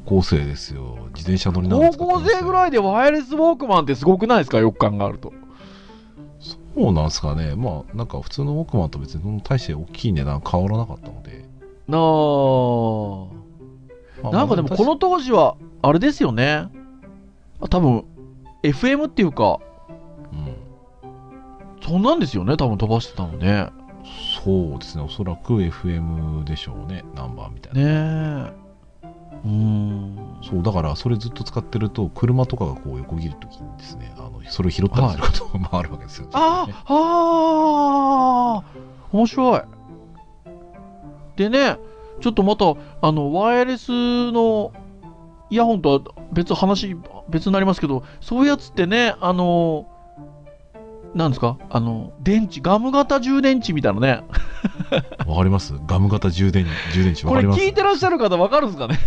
[0.05, 0.99] 校生ですよ。
[1.15, 4.59] 自転車乗りながら高校生ぐらいいでワイヤレスウォークマンってすごくないですか？
[4.59, 5.33] よく考えると。
[6.41, 7.55] そうなんですかね。
[7.55, 11.45] まあ、なんか普通のウォークマンと別に大して大きい値段変わらなかったので。
[11.89, 11.99] な
[14.23, 14.31] あ。
[14.31, 16.69] まあなんかでもこの当時は、あれですよね。
[17.61, 18.05] あ多分、
[18.63, 19.59] FM っていうか、
[20.33, 20.57] うん。
[21.83, 23.69] そんなんですよね、多分飛ばしてたのね。
[24.45, 25.03] そうですね。
[25.03, 27.05] おそらく FM でしょうね。
[27.15, 27.81] ナンバーみたいな。
[27.81, 28.55] ね
[29.05, 29.09] え。
[29.45, 30.39] うーん。
[30.43, 36.29] そう、だからそれずっと使ってると、車とかがこう横切るときにですね、あのそれを拾ったりすることもあるわけですよ。
[36.33, 39.61] あーあー面白い。
[41.37, 41.79] でね、
[42.21, 44.73] ちょっとまた、あの、ワイヤレスの
[45.53, 46.01] イヤホンとは
[46.33, 46.97] 別話、
[47.29, 49.87] 別になりますけど、そういうやつってね、あの、
[51.15, 51.59] なんですか？
[51.69, 54.25] あの、電池、ガム型充電池みたいなね。
[55.27, 55.75] わかります？
[55.87, 57.61] ガム型充電、充電池わこれかります？
[57.61, 58.99] 聞いてらっしゃる方わかるんですかね？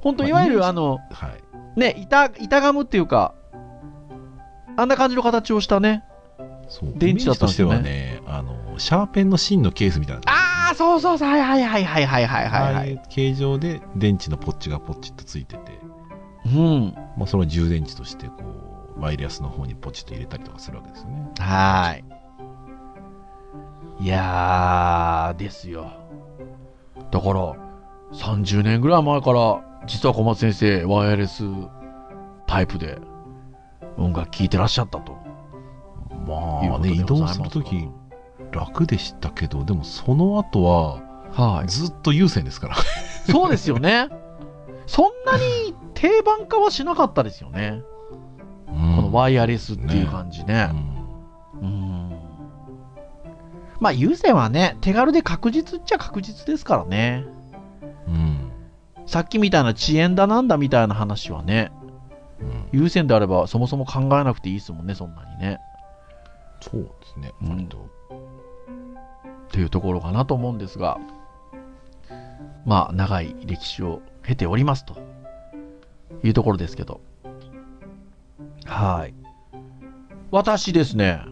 [0.00, 1.26] 本当いわゆるあの、は
[1.76, 1.78] い。
[1.78, 3.34] ね、板、板ガムっていうか、
[4.78, 6.04] あんな感じの形をしたね。
[6.96, 8.20] 電池だったんですよね
[8.76, 10.22] シャーペンの芯のケースみたいな。
[10.78, 13.02] そうそうそう、はいはいはいはいはいはいはい、はい。
[13.08, 15.76] 形状で電池のポッチがポッチッとついてて、
[16.46, 16.94] うん。
[17.16, 18.34] まあ、それを充電池として、こ
[18.96, 21.32] う、ワイヤレスの方にポチッと入れたりとかするわけですよね。
[21.40, 22.04] はーい。
[24.04, 25.90] いやー、ですよ。
[27.10, 27.56] だから、
[28.12, 31.42] 30年ぐらい前から、実は小松先生、ワイヤレス
[32.46, 32.98] タイプで
[33.96, 35.18] 音楽聴いてらっしゃったと。
[36.24, 37.88] まあね、移動するとき
[38.52, 41.68] 楽でしたけど、でもその後は、はい。
[41.68, 42.76] ずっと有線ですから。
[43.30, 44.08] そうですよね。
[44.86, 47.82] そんなに定番化はしなかったですよね。
[48.66, 50.70] ここのワイヤレスっていう感じね。
[50.72, 50.98] うん
[51.60, 52.18] うん。
[53.80, 57.24] まあ、有線はね、手軽で確実っちゃ確実ですからね。
[58.06, 58.52] うん。
[59.06, 61.72] さっきみたいな遅延だなんだみたいな話はね、
[62.40, 65.58] うん有線であればそもそも考えなくていいですもんね、そんなにね。
[66.60, 67.88] そうですね、うん割と。
[69.48, 70.98] っていうところかなと思うんですが、
[72.64, 74.96] まあ、長い歴史を経ておりますと
[76.22, 77.00] いうところですけど。
[78.66, 79.14] はい。
[80.30, 81.22] 私ですね、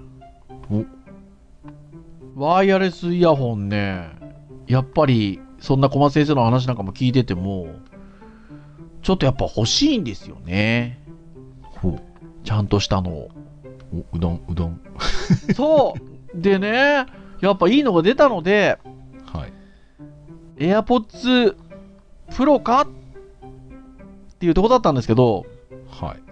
[2.35, 4.11] ワイヤレスイヤホンね、
[4.67, 7.69] やっぱり、そんな小松先生の話なんかも聞いてても、
[9.03, 10.99] ちょっとやっぱ欲しいんですよね。
[11.63, 12.01] ほう。
[12.45, 13.31] ちゃんとしたのを。
[13.93, 14.81] おうどん、うどん。
[15.55, 15.95] そ
[16.35, 17.07] うでね、
[17.41, 18.79] やっぱいいのが出たので、
[19.33, 19.53] はい。
[20.63, 21.57] AirPods
[22.31, 22.87] Pro かっ
[24.39, 25.47] ていうとこだったんですけど、
[25.91, 26.23] はい。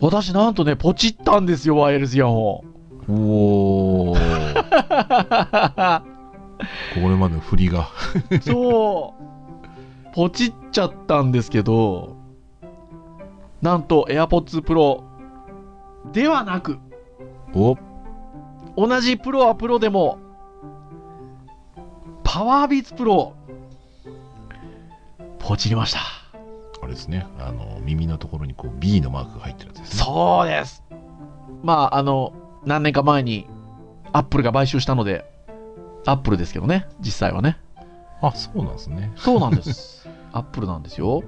[0.00, 2.64] 私なんとね、ポチったんですよ、ワイヤレスイヤホ
[3.08, 4.18] おー。
[4.18, 4.22] ン。
[6.94, 7.88] これまでの振りが。
[8.40, 10.14] そう。
[10.14, 12.16] ポチっちゃったんですけど、
[13.62, 15.02] なんと AirPods Pro
[16.12, 16.78] ではなく、
[17.54, 17.76] お
[18.76, 20.18] 同じプロはプロでも、
[22.26, 23.34] パワービーツプロ、
[25.38, 26.00] ポチりました。
[26.82, 27.24] あれですね。
[27.38, 30.02] あの、耳のところにこう B のマークが入ってるやつですね。
[30.04, 30.82] そうです。
[31.62, 32.32] まあ、あの、
[32.64, 33.46] 何年か前に、
[34.12, 35.24] アップルが買収したので、
[36.04, 37.58] アップルですけどね、実際はね。
[38.20, 39.12] あ、そうなんですね。
[39.14, 40.08] そうなんです。
[40.32, 41.22] アップルなんですよ。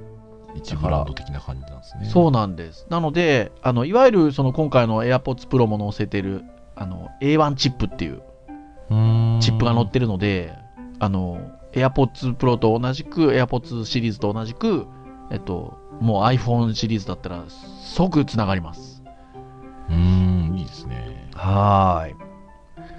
[0.57, 2.07] 一ブランド的な感じなんですね。
[2.07, 2.89] そうなんです。
[2.91, 6.45] なので、あのいわゆるその今回の AirPods Pro も載せてる
[6.75, 8.21] あの A1 チップっていう。
[9.41, 10.55] チップが載ってるので、
[11.01, 11.41] あの
[11.73, 14.87] AirPods Pro と同じく、AirPods シリーズと同じく、
[15.31, 19.03] えっと、もう iPhone シリーズだったら即つながります。
[19.89, 21.29] うーん、いいですね。
[21.35, 22.13] はーい。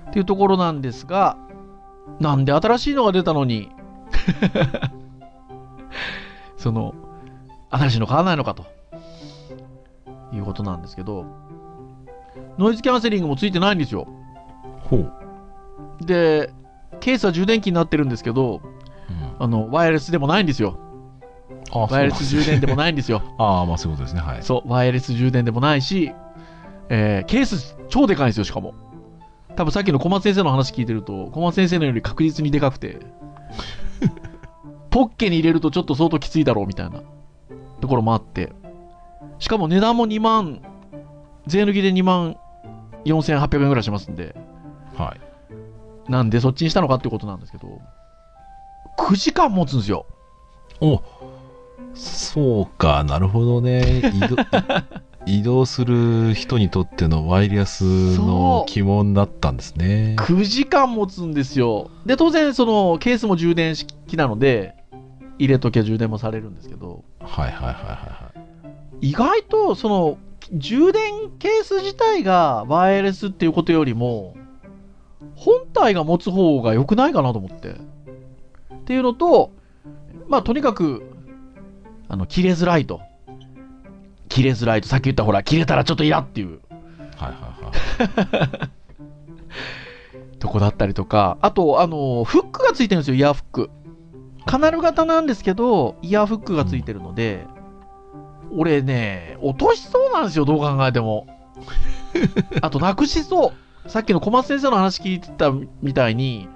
[0.10, 1.38] っていうところなんですが、
[2.20, 3.70] なんで新しいのが出たのに、
[6.58, 6.94] その、
[7.70, 8.66] 新しいの買わないのかと、
[10.34, 11.26] いうことなんですけど、
[12.58, 14.08] ノイズキャンセリングもついてないんですよ。
[14.90, 15.14] ほう。
[16.02, 16.52] で、
[17.00, 18.62] ケースは充電器になってるんですけど、
[19.10, 20.80] うん、あの、ワイヤレスでもないんですよ。
[21.72, 22.76] あワイヤレス充電でもい。
[22.78, 23.22] ないんですよ。
[23.38, 24.22] ああ、まあそういうことですね。
[24.22, 24.44] はい。
[24.44, 26.12] そう、ワイヤレス充電でもないし、
[26.90, 28.74] えーケース超でかいんですよ、しかも。
[29.56, 33.00] 多分さっきの小松先生の話聞いてると、小松先生のより確実にでかくて、
[34.90, 37.02] ポッケに入れるとちょっと相当きついだろうみたいな
[37.82, 38.54] ところもあって、
[39.40, 40.62] しかも値段も2万、
[41.46, 42.38] 税抜きで2万
[43.06, 44.36] 4800円ぐらいしますんで、
[44.98, 45.29] はい。
[46.10, 47.80] なんでそっちにしたのかってことなんですけど、
[48.98, 50.06] 9時間持つんですよ。
[50.82, 51.02] お
[51.94, 54.12] そうか、なるほどね。
[55.26, 60.16] 移動 する人にとってのワイヤレスのそう肝になったんですね。
[60.18, 61.90] 9時間持つんですよ。
[62.06, 64.76] で、当然、そのケースも充電式なので、
[65.38, 68.32] 入れときゃ充電もされるんですけど、はいはいはいはいは
[69.02, 69.10] い。
[69.10, 70.18] 意外と、その、
[70.54, 74.34] 充電ケース自体がワイヤレスっていうことよりも、
[75.40, 77.70] 本体が持つ方が良くないかなと思って。
[77.70, 77.76] っ
[78.86, 79.52] ていうのと、
[80.28, 81.02] まあ、とにかく、
[82.10, 83.00] あの、切れづらいと。
[84.28, 86.60] 切れづらいと、さっき言ったほら、切れたらちょっと嫌っていう
[87.16, 87.38] はいは
[88.28, 88.44] いは
[90.36, 90.40] い。
[90.40, 93.70] とこだったりとか、あと、あの、フックがついてるんですよ、イヤーフック。
[94.46, 97.46] カナル型なんですけど、イヤーフックがついてるので、
[98.52, 101.28] 俺ね、落としそうなんですよ、どう考えても。
[102.62, 103.69] あと、なくしそう。
[103.88, 105.52] さっきの小松先生の話聞いてた
[105.82, 106.48] みたいに、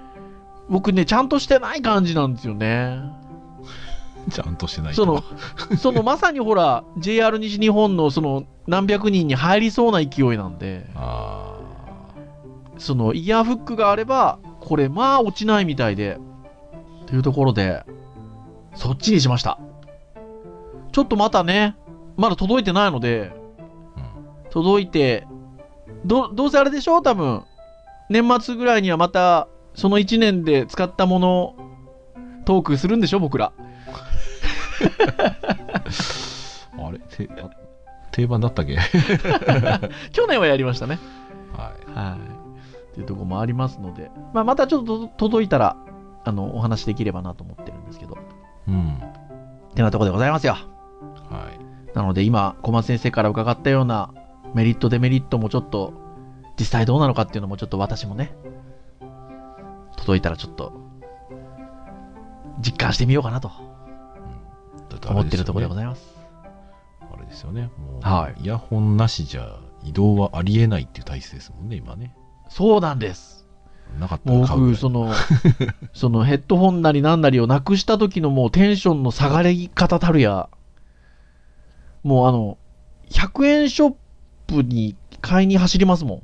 [0.68, 3.00] 僕ね、ちゃんとしてない感じなんですよね。
[4.30, 5.22] ちゃんとしてないその、
[5.78, 11.58] そのまさにほら、JR 西日本のその何百人に入りそうな勢いなんで、あ
[12.78, 16.18] そのイヤーフックがあれば、これまあ落ちないみたいで、
[17.06, 17.84] というところで、
[18.74, 19.58] そっちにしました。
[20.92, 21.76] ちょっとまたね、
[22.16, 25.26] まだ届いてないので、ーうん届いて、
[26.04, 26.98] ど、どうせあれでしょ？
[26.98, 27.42] う多分。
[28.10, 31.54] 年末ぐらいにはまた、その1年で使ったもの、
[32.44, 33.18] トークするんでしょ？
[33.20, 33.52] 僕ら。
[36.76, 36.98] あれ？
[36.98, 37.50] てあ
[38.10, 38.76] 定番だったっけ？
[40.12, 40.98] 去年はやりましたね。
[41.56, 41.98] はい。
[41.98, 42.18] はい。
[42.18, 45.76] っていうところもありますので、まあ、またちょっと届いたら、
[46.24, 48.16] あの、お話できればなと思ってるんですけど。
[48.68, 48.98] うん。
[49.70, 50.52] ってなところでございますよ。
[50.52, 50.58] は
[51.52, 51.96] い。
[51.96, 54.10] なので今、小松先生から伺ったような
[54.54, 55.92] メリット、デメリットもちょっと、
[56.58, 58.34] 実際どうなのかっていうのもちょっと私もね、
[59.96, 60.72] 届いたらちょっと、
[62.60, 63.50] 実感してみようかなと
[65.08, 66.14] 思ってるところでございます。
[67.00, 67.70] あれですよね。
[67.78, 72.14] もう、はいイヤホンなしじゃ移動はありえないっていう体制ですもんね、今ね。
[72.48, 73.46] そうなんです。
[73.98, 75.12] なかった僕、その、
[75.92, 80.48] そのヘッドホンなりなんなりをなくした時のもうテンションの下がり方たるや、
[82.02, 82.58] もうあの、
[83.10, 83.94] 100円ショッ
[84.46, 86.22] プに買いに走りますもん。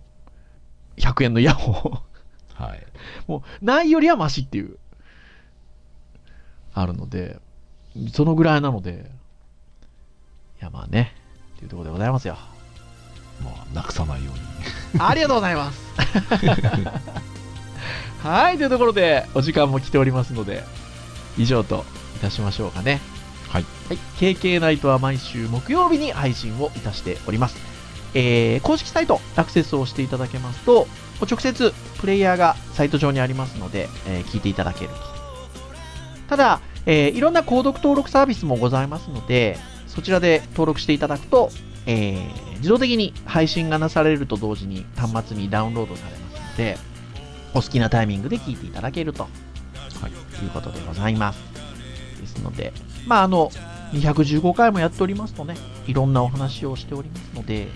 [1.01, 2.63] 100円のイヤホン。
[2.63, 2.87] はい。
[3.27, 4.79] もう、ないよりはマシっていう、
[6.75, 7.41] あるので、
[8.13, 9.11] そのぐらいなので、
[10.61, 11.15] いや、まあね、
[11.57, 12.37] っていうところでございますよ。
[13.43, 14.41] まあ、なくさないように。
[15.03, 15.81] ありがとうございます。
[18.23, 20.63] はい、というところで、お時間も来ておりますので、
[21.39, 23.01] 以上といたしましょうかね。
[23.49, 23.65] はい。
[23.89, 27.70] はい、KK ナイトは毎週木曜日に配信をいたしております。
[28.15, 30.87] えー公式サイトアクセスをしていただけますと、
[31.21, 34.97] 直接プレイヤーがサイト上にありますので、えー聞いていただけると。
[36.29, 41.51] ただ、えーいろんな購読登録サービスもございますので、そちらで登録していただくと、
[41.87, 46.77] えー自動的に配信がなされると同時に端末にダウンロードされますので、
[47.55, 49.29] お好きなタイミングで聞いていただけると、は
[50.09, 51.41] い、いうことでございます。
[52.21, 52.75] ですので、
[53.07, 53.51] まあ、あの、
[53.93, 55.57] 215回もやっておりますとね、
[55.87, 57.69] いろんなお話をしておりますので、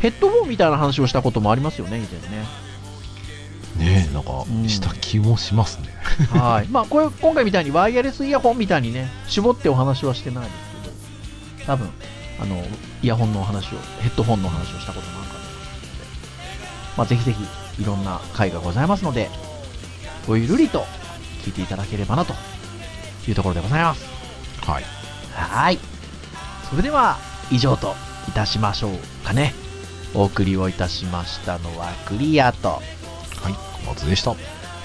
[0.00, 2.46] ヘッドホンみたいな話をしたこともありますよね、以前ね。
[3.78, 5.88] ねえなんかうんした気もしますね、
[6.30, 6.68] はい。
[6.70, 10.54] まあ、これ、今回みたいにワイヤレスイヤホンみたいにね、絞ってお話はしてないです
[11.56, 11.90] けど、多分、
[12.40, 12.64] あの、
[13.02, 15.38] イヤホンのお話を、ヘッドホンのお話をしたことなんかも
[16.96, 19.30] まあ、ぜひぜひ、いろんな回がございますので、
[20.26, 20.84] ごゆるりと
[21.44, 22.34] 聞いていただければなと
[23.28, 24.04] いうところでございます。
[24.66, 24.84] はい
[25.32, 25.78] はい。
[26.68, 27.18] それでは、
[27.50, 27.94] 以上と
[28.28, 29.67] いたしましょうかね。
[30.18, 33.54] お送りをいたしましたのはクリアと、はい
[33.84, 34.34] 小松でした。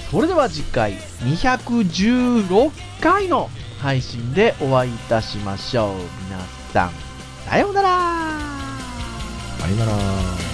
[0.08, 2.70] それでは次回216
[3.00, 5.94] 回の配信でお会いいたしましょう。
[6.28, 6.38] 皆
[6.72, 6.92] さん、
[7.50, 7.88] さようなら。
[9.58, 10.53] さよなら